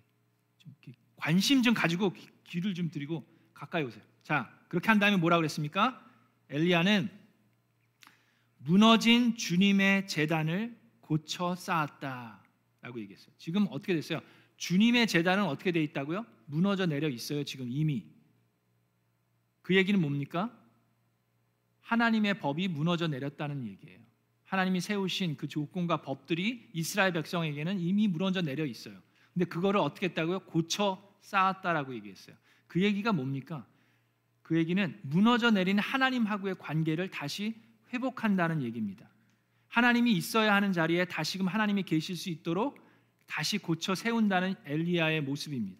좀 0.58 0.74
이렇게 0.80 0.98
관심 1.16 1.62
좀 1.62 1.74
가지고 1.74 2.14
귀를 2.44 2.74
좀 2.74 2.90
드리고 2.90 3.26
가까이 3.52 3.82
오세요. 3.82 4.02
자 4.22 4.48
그렇게 4.68 4.88
한 4.88 4.98
다음에 4.98 5.16
뭐라고 5.16 5.40
그랬습니까? 5.40 6.00
엘리야는 6.50 7.10
무너진 8.58 9.36
주님의 9.36 10.08
재단을 10.08 10.76
고쳐 11.00 11.54
쌓았다라고 11.54 13.00
얘기했어요. 13.00 13.34
지금 13.38 13.66
어떻게 13.70 13.94
됐어요? 13.94 14.20
주님의 14.56 15.06
재단은 15.06 15.44
어떻게 15.44 15.72
돼 15.72 15.82
있다고요? 15.82 16.26
무너져 16.46 16.86
내려 16.86 17.08
있어요. 17.08 17.44
지금 17.44 17.70
이미. 17.70 18.06
그 19.62 19.76
얘기는 19.76 19.98
뭡니까? 20.00 20.54
하나님의 21.80 22.38
법이 22.40 22.68
무너져 22.68 23.06
내렸다는 23.06 23.66
얘기예요. 23.66 24.00
하나님이 24.44 24.80
세우신 24.80 25.36
그 25.36 25.46
조건과 25.46 26.02
법들이 26.02 26.70
이스라엘 26.72 27.12
백성에게는 27.12 27.80
이미 27.80 28.08
무너져 28.08 28.40
내려 28.42 28.64
있어요. 28.64 28.98
근데 29.32 29.44
그거를 29.44 29.80
어떻게 29.80 30.06
했다고요? 30.06 30.40
고쳐 30.40 31.16
쌓았다라고 31.20 31.94
얘기했어요. 31.94 32.34
그 32.66 32.82
얘기가 32.82 33.12
뭡니까? 33.12 33.66
그 34.42 34.56
얘기는 34.56 34.98
무너져 35.02 35.50
내린 35.50 35.78
하나님하고의 35.78 36.56
관계를 36.58 37.10
다시 37.10 37.54
회복한다는 37.92 38.62
얘기입니다. 38.62 39.08
하나님이 39.68 40.12
있어야 40.12 40.54
하는 40.54 40.72
자리에 40.72 41.04
다시금 41.04 41.46
하나님이 41.46 41.82
계실 41.82 42.16
수 42.16 42.30
있도록 42.30 42.78
다시 43.26 43.58
고쳐 43.58 43.94
세운다는 43.94 44.54
엘리야의 44.64 45.22
모습입니다. 45.22 45.78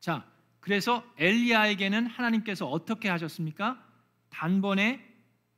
자, 0.00 0.26
그래서 0.60 1.04
엘리야에게는 1.18 2.06
하나님께서 2.06 2.66
어떻게 2.68 3.08
하셨습니까? 3.08 3.84
단번에 4.30 5.08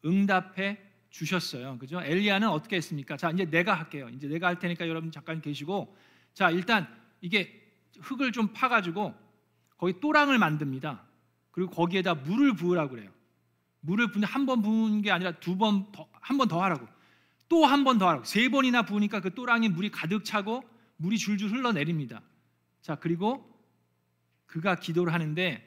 응답해 0.05 0.79
주셨어요. 1.11 1.79
그죠? 1.79 2.03
엘리야는 2.03 2.49
어떻게 2.49 2.77
했습니까? 2.77 3.17
자, 3.17 3.31
이제 3.31 3.45
내가 3.47 3.75
할게요. 3.75 4.09
이제 4.11 4.29
내가 4.29 4.49
할 4.49 4.59
테니까 4.59 4.89
여러분 4.89 5.11
잠깐 5.11 5.41
계시고 5.41 5.97
자, 6.35 6.51
일단 6.51 6.89
이게 7.21 7.63
흙을 8.01 8.33
좀 8.33 8.53
파 8.53 8.69
가지고 8.69 9.15
거기 9.77 9.99
또랑을 10.01 10.39
만듭니다. 10.39 11.03
그리고 11.51 11.71
거기에다 11.71 12.15
물을 12.15 12.55
부으라고 12.55 12.91
그래요. 12.91 13.11
물을 13.85 14.11
부는 14.11 14.27
한 14.27 14.47
번 14.47 14.63
부은 14.63 15.03
게 15.03 15.11
아니라 15.11 15.33
두번더한번 15.39 16.49
더 16.49 16.63
하라고. 16.63 16.87
또 17.49 17.65
한 17.67 17.85
번 17.85 17.99
더 17.99 18.09
하라고 18.09 18.25
세 18.25 18.49
번이나 18.49 18.83
부으니까 18.85 19.21
그 19.21 19.35
또랑에 19.35 19.69
물이 19.69 19.91
가득 19.91 20.25
차고 20.25 20.63
물이 20.97 21.19
줄줄 21.19 21.51
흘러내립니다. 21.51 22.23
자 22.81 22.95
그리고 22.97 23.47
그가 24.47 24.77
기도를 24.77 25.13
하는데 25.13 25.63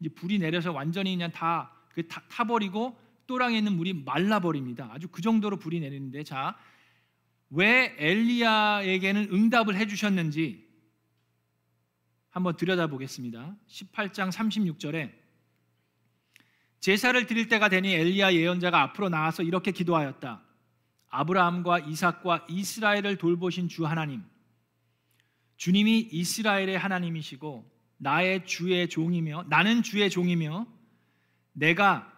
이제 0.00 0.08
불이 0.14 0.38
내려서 0.38 0.72
완전히 0.72 1.14
그냥 1.14 1.30
다 1.30 1.70
그 1.94 2.08
타버리고 2.08 2.98
또랑에 3.28 3.56
있는 3.58 3.76
물이 3.76 3.92
말라버립니다. 4.04 4.90
아주 4.92 5.06
그 5.08 5.22
정도로 5.22 5.58
불이 5.58 5.78
내리는데 5.80 6.24
자 6.24 6.56
왜 7.50 7.94
엘리야에게는 7.98 9.28
응답을 9.32 9.76
해주셨는지 9.76 10.66
한번 12.30 12.56
들여다보겠습니다. 12.56 13.54
18장 13.68 14.32
36절에 14.32 15.12
제사를 16.84 17.26
드릴 17.26 17.48
때가 17.48 17.70
되니 17.70 17.94
엘리야 17.94 18.34
예언자가 18.34 18.82
앞으로 18.82 19.08
나와서 19.08 19.42
이렇게 19.42 19.70
기도하였다. 19.70 20.42
아브라함과 21.08 21.78
이삭과 21.78 22.44
이스라엘을 22.50 23.16
돌보신 23.16 23.68
주 23.68 23.86
하나님 23.86 24.22
주님이 25.56 26.10
이스라엘의 26.12 26.76
하나님이시고 26.76 27.64
나의 27.96 28.44
주의 28.44 28.86
종이며 28.86 29.46
나는 29.48 29.82
주의 29.82 30.10
종이며 30.10 30.66
내가 31.54 32.12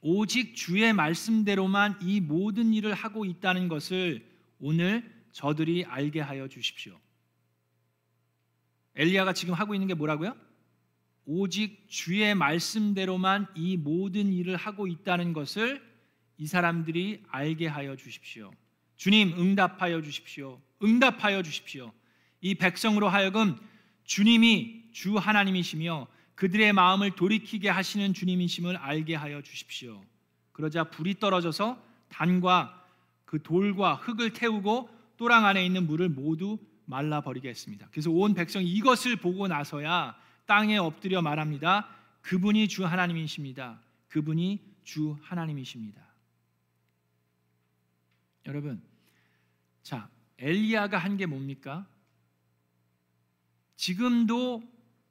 오직 0.00 0.54
주의 0.54 0.90
말씀대로만 0.94 1.98
이 2.00 2.22
모든 2.22 2.72
일을 2.72 2.94
하고 2.94 3.26
있다는 3.26 3.68
것을 3.68 4.26
오늘 4.58 5.04
저들이 5.32 5.84
알게 5.84 6.22
하여 6.22 6.48
주십시오. 6.48 6.98
엘리야가 8.94 9.34
지금 9.34 9.52
하고 9.52 9.74
있는 9.74 9.86
게 9.86 9.92
뭐라고요? 9.92 10.45
오직 11.26 11.86
주의 11.88 12.34
말씀대로만 12.34 13.48
이 13.54 13.76
모든 13.76 14.32
일을 14.32 14.56
하고 14.56 14.86
있다는 14.86 15.32
것을 15.32 15.82
이 16.38 16.46
사람들이 16.46 17.24
알게 17.28 17.66
하여 17.66 17.96
주십시오. 17.96 18.52
주님 18.96 19.38
응답하여 19.38 20.02
주십시오. 20.02 20.60
응답하여 20.82 21.42
주십시오. 21.42 21.92
이 22.40 22.54
백성으로 22.54 23.08
하여금 23.08 23.56
주님이 24.04 24.84
주 24.92 25.16
하나님이시며 25.16 26.06
그들의 26.36 26.72
마음을 26.72 27.10
돌이키게 27.12 27.68
하시는 27.68 28.14
주님이심을 28.14 28.76
알게 28.76 29.14
하여 29.14 29.42
주십시오. 29.42 30.02
그러자 30.52 30.84
불이 30.84 31.18
떨어져서 31.18 31.82
단과 32.08 32.84
그 33.24 33.42
돌과 33.42 33.96
흙을 33.96 34.32
태우고 34.32 34.88
또랑 35.16 35.44
안에 35.44 35.64
있는 35.66 35.86
물을 35.86 36.08
모두 36.08 36.58
말라 36.84 37.20
버리게 37.20 37.48
했습니다. 37.48 37.88
그래서 37.90 38.10
온 38.10 38.34
백성이 38.34 38.66
이것을 38.66 39.16
보고 39.16 39.48
나서야 39.48 40.14
땅에 40.46 40.78
엎드려 40.78 41.22
말합니다. 41.22 41.88
그분이 42.22 42.68
주 42.68 42.84
하나님이십니다. 42.86 43.80
그분이 44.08 44.60
주 44.84 45.16
하나님이십니다. 45.22 46.02
여러분, 48.46 48.80
자 49.82 50.08
엘리야가 50.38 50.98
한 50.98 51.16
게 51.16 51.26
뭡니까? 51.26 51.86
지금도 53.76 54.62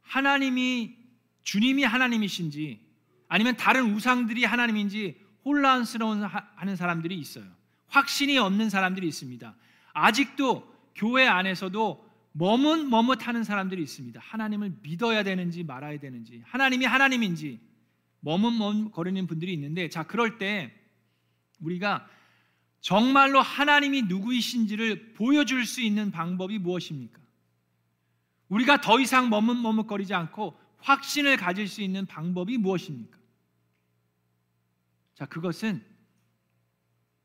하나님이 0.02 0.96
주님이 1.44 1.84
하나님이신지 1.84 2.82
아니면 3.28 3.58
다른 3.58 3.94
우상들이 3.94 4.44
하나님인지 4.46 5.20
혼란스러운 5.44 6.24
하는 6.24 6.76
사람들이 6.76 7.16
있어요. 7.18 7.46
확신이 7.88 8.38
없는 8.38 8.70
사람들이 8.70 9.08
있습니다. 9.08 9.56
아직도 9.94 10.74
교회 10.96 11.28
안에서도 11.28 12.05
머뭇머뭇하는 12.38 13.46
사람들이 13.46 13.82
있습니다. 13.82 14.20
하나님을 14.20 14.74
믿어야 14.82 15.24
되는지 15.24 15.64
말아야 15.64 16.00
되는지, 16.00 16.42
하나님이 16.46 16.86
하나님인지 16.86 17.62
머뭇머뭇거리는 18.20 19.26
분들이 19.26 19.54
있는데, 19.54 19.88
자 19.88 20.04
그럴 20.04 20.38
때 20.38 20.74
우리가 21.60 22.08
정말로 22.82 23.42
하나님이 23.42 24.04
누구이신지를 24.04 25.14
보여줄 25.14 25.66
수 25.66 25.82
있는 25.82 26.12
방법이 26.12 26.60
무엇입니까? 26.60 27.22
우리가 28.50 28.82
더 28.82 29.00
이상 29.00 29.30
머뭇머뭇거리지 29.30 30.14
않고 30.14 30.60
확신을 30.80 31.38
가질 31.38 31.70
수 31.70 31.82
있는 31.82 32.06
방법이 32.06 32.58
무엇입니까? 32.58 33.18
자, 35.14 35.26
그것은 35.26 35.84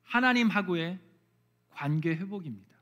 하나님하고의 0.03 1.01
관계 1.71 2.11
회복입니다. 2.11 2.77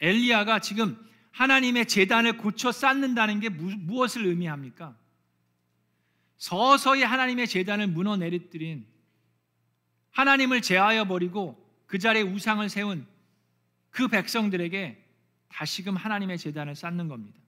엘리야가 0.00 0.58
지금 0.58 0.98
하나님의 1.38 1.86
재단을 1.86 2.36
고쳐 2.36 2.72
쌓는다는 2.72 3.38
게 3.38 3.48
무엇을 3.48 4.26
의미합니까? 4.26 4.96
서서히 6.36 7.04
하나님의 7.04 7.46
재단을 7.46 7.86
무너 7.86 8.16
내리뜨린 8.16 8.84
하나님을 10.10 10.62
제하여 10.62 11.04
버리고 11.04 11.56
그 11.86 12.00
자리에 12.00 12.22
우상을 12.22 12.68
세운 12.68 13.06
그 13.90 14.08
백성들에게 14.08 15.00
다시금 15.48 15.94
하나님의 15.94 16.38
재단을 16.38 16.74
쌓는 16.74 17.06
겁니다. 17.06 17.38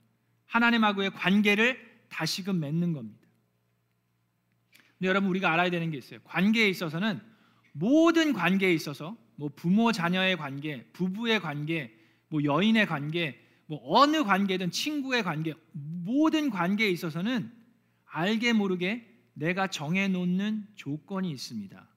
하나님하고의 0.46 1.11
관계를 1.11 2.05
다시금 2.11 2.61
맺는 2.61 2.92
겁니다. 2.92 3.26
근데 4.98 5.09
여러분 5.09 5.31
우리가 5.31 5.53
알아야 5.53 5.68
되는 5.68 5.90
게 5.90 5.98
있어요. 5.98 6.20
관계에 6.22 6.68
있어서는 6.68 7.20
모든 7.72 8.35
관계에 8.35 8.72
있어서 8.72 9.16
뭐 9.35 9.50
부모 9.57 9.90
자녀의 9.90 10.37
관계, 10.37 10.85
부부의 10.92 11.40
관계, 11.40 11.92
뭐 12.29 12.44
여인의 12.44 12.87
관계, 12.87 13.49
뭐 13.70 13.80
어느 13.85 14.24
관계든 14.24 14.72
친구의 14.72 15.22
관계, 15.22 15.54
모든 15.70 16.50
관계에 16.50 16.90
있어서는 16.90 17.52
알게 18.04 18.52
모르게 18.52 19.06
내가 19.33 19.68
정해 19.68 20.09
놓는 20.09 20.66
조건이 20.74 21.30
있습니다. 21.30 21.88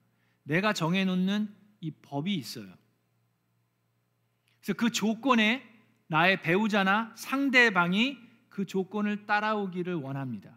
내가 0.43 0.73
정해 0.73 1.03
놓는 1.03 1.51
이 1.81 1.89
법이 1.89 2.35
있어요. 2.35 2.71
그래서 4.61 4.77
그 4.77 4.91
조건에 4.91 5.67
나의 6.05 6.43
배우자나 6.43 7.11
상대방이 7.15 8.19
그 8.49 8.67
조건을 8.67 9.25
따라오기를 9.25 9.95
원합니다. 9.95 10.55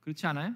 그렇지 0.00 0.26
않아요? 0.26 0.54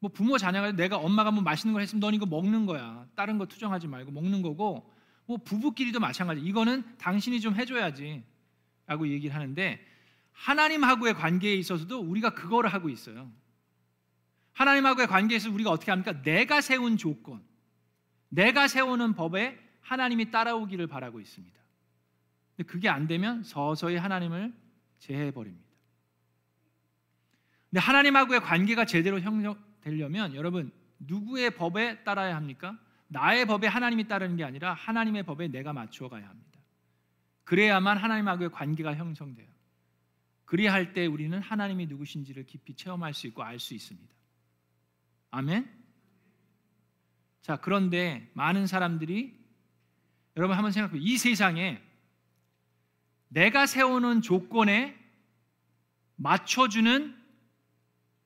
뭐 0.00 0.10
부모 0.12 0.36
자녀가 0.36 0.70
내가 0.70 0.98
엄마가 0.98 1.30
뭐 1.30 1.42
맛있는 1.42 1.72
걸 1.72 1.80
했으면 1.80 2.00
넌 2.00 2.12
이거 2.12 2.26
먹는 2.26 2.66
거야. 2.66 3.06
다른 3.14 3.38
거 3.38 3.46
투정하지 3.46 3.88
말고 3.88 4.12
먹는 4.12 4.42
거고 4.42 4.92
뭐 5.24 5.38
부부끼리도 5.38 5.98
마찬가지. 5.98 6.42
이거는 6.42 6.84
당신이 6.98 7.40
좀 7.40 7.54
해줘야지. 7.54 8.33
라고 8.86 9.08
얘기를 9.08 9.34
하는데 9.34 9.84
하나님하고의 10.32 11.14
관계에 11.14 11.54
있어서도 11.54 12.00
우리가 12.00 12.34
그거를 12.34 12.72
하고 12.72 12.88
있어요. 12.88 13.30
하나님하고의 14.52 15.06
관계에서 15.06 15.50
우리가 15.50 15.70
어떻게 15.70 15.90
합니까? 15.90 16.22
내가 16.22 16.60
세운 16.60 16.96
조건, 16.96 17.42
내가 18.28 18.68
세우는 18.68 19.14
법에 19.14 19.58
하나님이 19.80 20.30
따라오기를 20.30 20.86
바라고 20.86 21.20
있습니다. 21.20 21.58
근데 22.56 22.70
그게 22.70 22.88
안 22.88 23.06
되면 23.06 23.42
서서히 23.42 23.96
하나님을 23.96 24.52
제해해 24.98 25.30
버립니다. 25.32 25.64
근데 27.70 27.80
하나님하고의 27.80 28.40
관계가 28.40 28.84
제대로 28.84 29.20
형성되려면 29.20 30.34
여러분 30.34 30.72
누구의 31.00 31.56
법에 31.56 32.04
따라야 32.04 32.36
합니까? 32.36 32.78
나의 33.08 33.46
법에 33.46 33.66
하나님이 33.66 34.06
따르는 34.08 34.36
게 34.36 34.44
아니라 34.44 34.74
하나님의 34.74 35.24
법에 35.24 35.48
내가 35.48 35.72
맞추어 35.72 36.08
가야 36.08 36.28
합니다. 36.28 36.53
그래야만 37.44 37.98
하나님하고의 37.98 38.50
관계가 38.50 38.94
형성돼요. 38.94 39.48
그리할 40.44 40.92
때 40.92 41.06
우리는 41.06 41.40
하나님이 41.40 41.86
누구신지를 41.86 42.46
깊이 42.46 42.74
체험할 42.74 43.14
수 43.14 43.26
있고 43.26 43.42
알 43.42 43.58
수 43.58 43.74
있습니다. 43.74 44.12
아멘. 45.30 45.68
자, 47.42 47.56
그런데 47.56 48.30
많은 48.34 48.66
사람들이 48.66 49.38
여러분 50.36 50.56
한번 50.56 50.72
생각해 50.72 50.98
이 51.00 51.18
세상에 51.18 51.82
내가 53.28 53.66
세우는 53.66 54.22
조건에 54.22 54.96
맞춰주는 56.16 57.16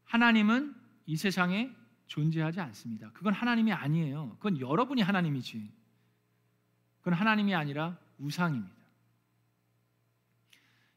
하나님은 0.04 0.74
이 1.07 1.16
세상에 1.16 1.70
존재하지 2.07 2.61
않습니다. 2.61 3.11
그건 3.12 3.33
하나님이 3.33 3.72
아니에요. 3.72 4.37
그건 4.37 4.61
여러분이 4.61 5.02
하나님이지. 5.02 5.70
그건 6.98 7.14
하나님이 7.14 7.54
아니라 7.54 7.98
우상입니다. 8.18 8.78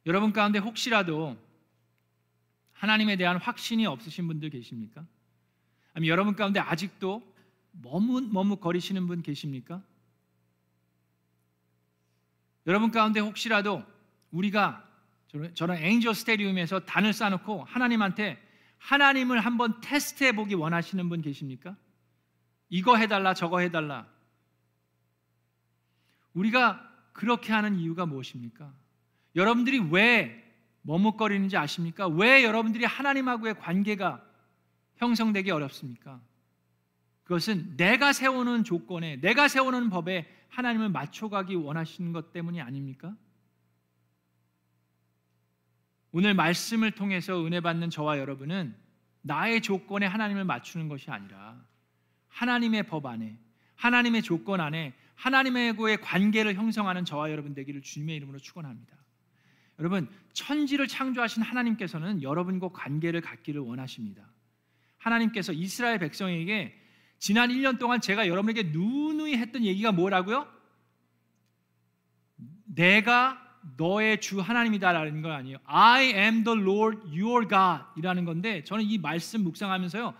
여러분 0.06 0.34
가운데 0.34 0.60
혹시라도 0.60 1.38
하나님에 2.74 3.16
대한 3.16 3.38
확신이 3.38 3.86
없으신 3.86 4.28
분들 4.28 4.50
계십니까? 4.50 5.06
아니면 5.94 6.12
여러분 6.12 6.36
가운데 6.36 6.60
아직도 6.60 7.22
머뭇머뭇거리시는 7.74 9.08
분 9.08 9.22
계십니까? 9.22 9.82
여러분 12.68 12.92
가운데 12.92 13.20
혹시라도 13.20 13.84
우리가 14.32 14.88
저런 15.54 15.78
엔저 15.78 16.14
스테디움에서 16.14 16.82
단을 16.82 17.14
쌓아놓고 17.14 17.64
하나님한테 17.64 18.42
하나님을 18.80 19.40
한번 19.40 19.80
테스트해 19.82 20.34
보기 20.34 20.56
원하시는 20.56 21.08
분 21.08 21.22
계십니까? 21.22 21.76
이거 22.70 22.98
해달라 22.98 23.34
저거 23.34 23.60
해달라 23.60 24.08
우리가 26.34 26.90
그렇게 27.14 27.54
하는 27.54 27.78
이유가 27.78 28.06
무엇입니까? 28.06 28.74
여러분들이 29.36 29.80
왜 29.92 30.38
머뭇거리는지 30.82 31.58
아십니까? 31.58 32.08
왜 32.08 32.44
여러분들이 32.44 32.86
하나님하고의 32.86 33.60
관계가 33.60 34.24
형성되기 34.96 35.52
어렵습니까? 35.52 36.22
그것은 37.24 37.78
내가 37.78 38.14
세우는 38.14 38.64
조건에 38.64 39.18
내가 39.18 39.48
세우는 39.48 39.90
법에 39.90 40.28
하나님을 40.50 40.90
맞춰가기 40.90 41.56
원하시는 41.56 42.12
것 42.12 42.34
때문이 42.34 42.62
아닙니까? 42.62 43.16
오늘 46.12 46.34
말씀을 46.34 46.92
통해서 46.92 47.46
은혜 47.46 47.62
받는 47.62 47.90
저와 47.90 48.20
여러분은 48.20 48.76
나의 49.22 49.62
조건에 49.62 50.06
하나님을 50.06 50.44
맞추는 50.44 50.90
것이 50.90 51.10
아니라 51.10 51.64
하나님의 52.28 52.84
법 52.84 53.06
안에 53.06 53.38
하나님의 53.76 54.24
조건 54.24 54.60
안에 54.60 54.94
하나님과의 55.16 56.02
관계를 56.02 56.56
형성하는 56.56 57.06
저와 57.06 57.32
여러분 57.32 57.54
되기를 57.54 57.82
주님의 57.82 58.16
이름으로 58.18 58.40
축원합니다. 58.40 59.01
여러분 59.82 60.08
천지를 60.34 60.88
창조하신 60.88 61.42
하나님께서는 61.42 62.22
여러분과 62.22 62.70
관계를 62.70 63.20
갖기를 63.22 63.62
원하십니다. 63.62 64.24
하나님께서 65.00 65.54
이스라엘 65.54 65.98
백성에게 65.98 66.80
지난 67.18 67.50
1년 67.50 67.80
동안 67.80 68.00
제가 68.00 68.28
여러분에게 68.28 68.70
누누이 68.72 69.36
했던 69.38 69.64
얘기가 69.64 69.92
뭐라고요? 69.92 70.48
내가 72.66 73.42
너의 73.78 74.22
주 74.22 74.40
하나님이다라는 74.40 75.24
거 75.24 75.32
아니에요. 75.32 75.58
I 75.66 76.04
am 76.14 76.44
the 76.44 76.60
Lord 76.60 77.00
your 77.08 77.48
God 77.48 77.84
이라는 77.98 78.24
건데 78.26 78.64
저는 78.64 78.86
이 78.86 79.00
말씀 79.00 79.44
묵상하면서요. 79.44 80.14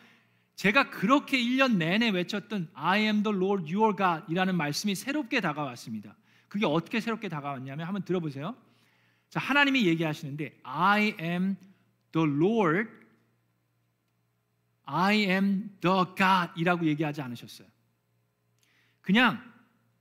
제가 0.56 0.90
그렇게 0.90 1.38
1년 1.38 1.78
내내 1.78 2.10
외쳤던 2.10 2.72
I 2.74 3.02
am 3.02 3.22
the 3.22 3.38
Lord 3.38 3.72
your 3.72 3.96
God 3.96 4.24
이라는 4.28 4.56
말씀이 4.56 4.96
새롭게 4.96 5.40
다가왔습니다. 5.40 6.16
그게 6.48 6.66
어떻게 6.66 7.00
새롭게 7.00 7.30
다가왔냐면 7.30 7.86
한번 7.86 8.04
들어보세요. 8.04 8.56
자, 9.32 9.40
하나님이 9.40 9.88
얘기하시는데 9.88 10.60
I 10.64 11.16
am 11.20 11.56
the 12.12 12.30
Lord 12.30 12.90
I 14.84 15.20
am 15.20 15.72
the 15.80 16.04
God 16.18 16.52
이라고 16.58 16.86
얘기하지 16.86 17.22
않으셨어요. 17.22 17.66
그냥 19.00 19.42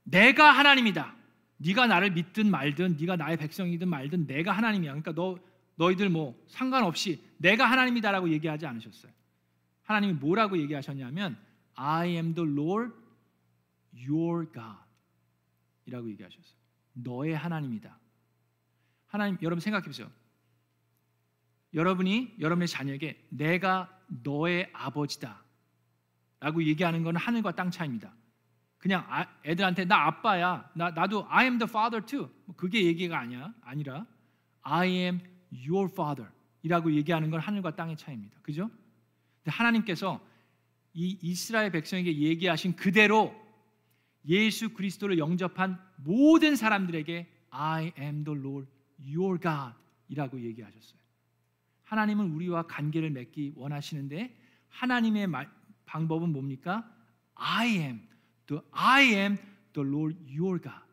내가 0.03 0.51
하나님이다. 0.51 1.15
네가 1.57 1.87
나를 1.87 2.11
믿든 2.11 2.51
말든 2.51 2.97
네가 2.99 3.15
나의 3.15 3.37
백성이든 3.37 3.87
말든 3.87 4.27
내가 4.27 4.51
하나님이야. 4.51 4.91
그러니까 4.91 5.13
너 5.13 5.39
너희들 5.75 6.09
뭐 6.09 6.37
상관없이 6.47 7.23
내가 7.37 7.65
하나님이다라고 7.71 8.29
얘기하지 8.31 8.65
않으셨어요. 8.65 9.13
하나님이 9.83 10.13
뭐라고 10.13 10.57
얘기하셨냐면 10.57 11.37
I 11.75 12.09
am 12.09 12.35
the 12.35 12.51
Lord 12.51 12.93
your 13.95 14.45
God 14.51 14.77
이라고 15.85 16.09
얘기하셨어요. 16.09 16.59
너의 16.93 17.33
하나님이다. 17.33 18.00
하나님 19.11 19.37
여러분 19.41 19.59
생각해 19.59 19.85
보세요. 19.85 20.09
여러분이 21.73 22.35
여러분의 22.39 22.69
자녀에게 22.69 23.27
내가 23.29 23.99
너의 24.23 24.69
아버지다 24.71 25.43
라고 26.39 26.63
얘기하는 26.63 27.03
것은 27.03 27.17
하늘과 27.17 27.55
땅 27.55 27.69
차이입니다. 27.69 28.13
그냥 28.77 29.05
아, 29.09 29.27
애들한테 29.45 29.83
나 29.83 30.07
아빠야. 30.07 30.69
나 30.73 30.91
나도 30.91 31.27
I 31.29 31.43
am 31.43 31.57
the 31.57 31.69
father 31.69 32.05
too. 32.05 32.29
뭐 32.45 32.55
그게 32.55 32.85
얘기가 32.85 33.19
아니야. 33.19 33.53
아니라 33.61 34.07
I 34.61 34.89
am 34.89 35.19
your 35.51 35.91
father 35.91 36.31
이라고 36.63 36.93
얘기하는 36.93 37.29
건 37.29 37.41
하늘과 37.41 37.75
땅의 37.75 37.97
차이입니다. 37.97 38.39
그죠? 38.41 38.69
근데 39.43 39.51
하나님께서 39.51 40.25
이 40.93 41.17
이스라엘 41.21 41.69
백성에게 41.71 42.17
얘기하신 42.17 42.77
그대로 42.77 43.35
예수 44.25 44.69
그리스도를 44.69 45.17
영접한 45.17 45.77
모든 45.97 46.55
사람들에게 46.55 47.29
I 47.49 47.91
am 47.99 48.23
the 48.23 48.39
Lord 48.39 48.71
your 49.05 49.39
God 49.39 49.73
이라고 50.07 50.39
얘기하셨어요. 50.41 50.99
하나님은 51.83 52.31
우리와 52.31 52.63
관계를 52.63 53.09
맺기 53.09 53.53
원하시는데 53.55 54.35
하나님의 54.69 55.27
말, 55.27 55.49
방법은 55.85 56.31
뭡니까? 56.31 56.89
I 57.35 57.67
am 57.67 58.07
the 58.47 58.61
I 58.71 59.03
am 59.05 59.37
the 59.73 59.87
Lord 59.87 60.17
your 60.25 60.61
God. 60.61 60.85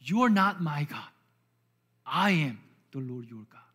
You 0.00 0.22
are 0.22 0.32
not 0.32 0.58
my 0.60 0.86
God. 0.86 1.10
I 2.04 2.32
am 2.32 2.58
the 2.92 3.06
Lord 3.06 3.28
your 3.32 3.46
God. 3.48 3.66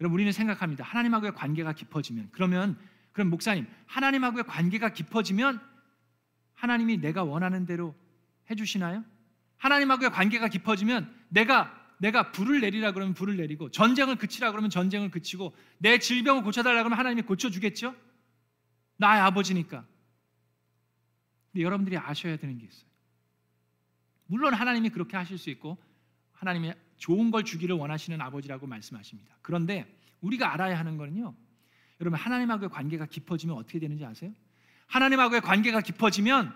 여러분 0.00 0.14
우리는 0.14 0.32
생각합니다. 0.32 0.84
하나님하고의 0.84 1.34
관계가 1.34 1.74
깊어지면 1.74 2.30
그러면 2.32 2.78
그럼 3.12 3.28
목사님 3.28 3.66
하나님하고의 3.86 4.44
관계가 4.44 4.92
깊어지면 4.92 5.60
하나님이 6.54 6.98
내가 6.98 7.24
원하는 7.24 7.66
대로 7.66 7.94
해주시나요? 8.50 9.04
하나님하고의 9.58 10.10
관계가 10.10 10.48
깊어지면 10.48 11.12
내가 11.28 11.79
내가 12.00 12.32
불을 12.32 12.60
내리라 12.60 12.92
그러면 12.92 13.12
불을 13.12 13.36
내리고 13.36 13.70
전쟁을 13.70 14.16
그치라 14.16 14.52
그러면 14.52 14.70
전쟁을 14.70 15.10
그치고 15.10 15.54
내 15.76 15.98
질병을 15.98 16.42
고쳐달라 16.42 16.82
그러면 16.82 16.98
하나님이 16.98 17.22
고쳐주겠죠? 17.22 17.94
나의 18.96 19.20
아버지니까. 19.20 19.86
근데 21.52 21.62
여러분들이 21.62 21.98
아셔야 21.98 22.38
되는 22.38 22.56
게 22.56 22.64
있어요. 22.64 22.88
물론 24.26 24.54
하나님이 24.54 24.88
그렇게 24.88 25.18
하실 25.18 25.36
수 25.36 25.50
있고 25.50 25.76
하나님이 26.32 26.72
좋은 26.96 27.30
걸 27.30 27.44
주기를 27.44 27.76
원하시는 27.76 28.18
아버지라고 28.18 28.66
말씀하십니다. 28.66 29.36
그런데 29.42 29.94
우리가 30.22 30.54
알아야 30.54 30.78
하는 30.78 30.96
거는요. 30.96 31.34
여러분 32.00 32.18
하나님하고의 32.18 32.70
관계가 32.70 33.06
깊어지면 33.06 33.56
어떻게 33.56 33.78
되는지 33.78 34.06
아세요? 34.06 34.32
하나님하고의 34.86 35.42
관계가 35.42 35.82
깊어지면 35.82 36.54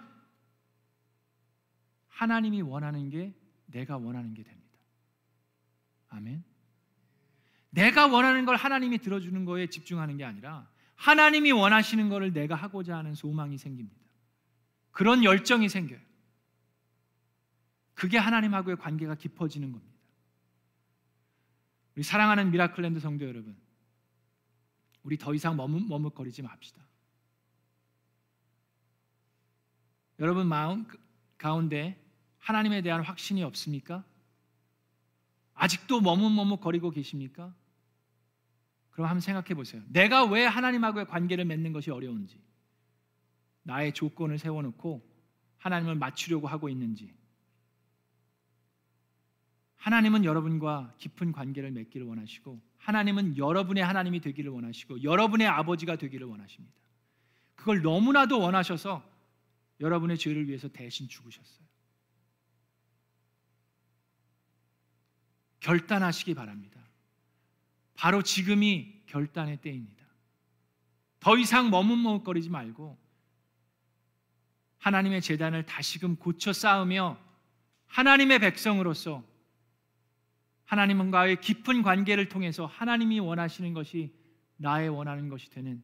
하나님이 2.08 2.62
원하는 2.62 3.10
게 3.10 3.34
내가 3.66 3.98
원하는 3.98 4.32
게 4.32 4.42
됩니다. 4.42 4.63
아멘. 6.14 6.44
내가 7.70 8.06
원하는 8.06 8.44
걸 8.44 8.56
하나님이 8.56 8.98
들어주는 8.98 9.44
거에 9.44 9.66
집중하는 9.66 10.16
게 10.16 10.24
아니라 10.24 10.68
하나님이 10.94 11.50
원하시는 11.50 12.08
것을 12.08 12.32
내가 12.32 12.54
하고자 12.54 12.96
하는 12.96 13.14
소망이 13.14 13.58
생깁니다. 13.58 14.00
그런 14.92 15.24
열정이 15.24 15.68
생겨요. 15.68 15.98
그게 17.94 18.16
하나님하고의 18.16 18.76
관계가 18.76 19.16
깊어지는 19.16 19.72
겁니다. 19.72 19.94
우리 21.96 22.02
사랑하는 22.02 22.50
미라클랜드 22.50 23.00
성도 23.00 23.26
여러분, 23.26 23.56
우리 25.02 25.16
더 25.18 25.34
이상 25.34 25.56
머뭇, 25.56 25.86
머뭇거리지 25.86 26.42
맙시다. 26.42 26.80
여러분 30.20 30.46
마음 30.46 30.86
가운데 31.38 32.00
하나님에 32.38 32.82
대한 32.82 33.02
확신이 33.02 33.42
없습니까? 33.42 34.04
아직도 35.54 36.00
머뭇머뭇 36.00 36.60
거리고 36.60 36.90
계십니까? 36.90 37.54
그럼 38.90 39.08
한번 39.08 39.20
생각해 39.20 39.54
보세요. 39.54 39.82
내가 39.88 40.24
왜 40.24 40.44
하나님하고의 40.44 41.06
관계를 41.06 41.44
맺는 41.44 41.72
것이 41.72 41.90
어려운지, 41.90 42.40
나의 43.62 43.92
조건을 43.92 44.38
세워놓고 44.38 45.02
하나님을 45.58 45.94
맞추려고 45.96 46.46
하고 46.46 46.68
있는지, 46.68 47.12
하나님은 49.76 50.24
여러분과 50.24 50.94
깊은 50.98 51.32
관계를 51.32 51.70
맺기를 51.72 52.06
원하시고, 52.06 52.60
하나님은 52.78 53.36
여러분의 53.36 53.84
하나님이 53.84 54.20
되기를 54.20 54.50
원하시고, 54.50 55.02
여러분의 55.02 55.46
아버지가 55.46 55.96
되기를 55.96 56.26
원하십니다. 56.26 56.74
그걸 57.54 57.82
너무나도 57.82 58.40
원하셔서 58.40 59.02
여러분의 59.80 60.18
죄를 60.18 60.48
위해서 60.48 60.68
대신 60.68 61.08
죽으셨어요. 61.08 61.66
결단하시기 65.64 66.34
바랍니다. 66.34 66.78
바로 67.94 68.22
지금이 68.22 69.02
결단의 69.06 69.56
때입니다. 69.62 70.04
더 71.20 71.38
이상 71.38 71.70
머뭇머뭇거리지 71.70 72.50
말고 72.50 72.98
하나님의 74.76 75.22
재단을 75.22 75.64
다시금 75.64 76.16
고쳐 76.16 76.52
쌓으며 76.52 77.18
하나님의 77.86 78.40
백성으로서 78.40 79.24
하나님과의 80.66 81.40
깊은 81.40 81.80
관계를 81.82 82.28
통해서 82.28 82.66
하나님이 82.66 83.20
원하시는 83.20 83.72
것이 83.72 84.14
나의 84.56 84.90
원하는 84.90 85.30
것이 85.30 85.48
되는 85.48 85.82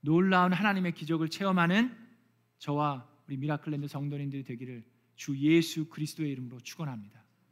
놀라운 0.00 0.52
하나님의 0.52 0.92
기적을 0.92 1.28
체험하는 1.28 1.96
저와 2.58 3.08
우리 3.26 3.36
미라클랜드 3.36 3.88
성도님들이 3.88 4.44
되기를 4.44 4.84
주 5.16 5.36
예수 5.38 5.88
그리스도의 5.88 6.30
이름으로 6.30 6.60
축원합니다. 6.60 7.23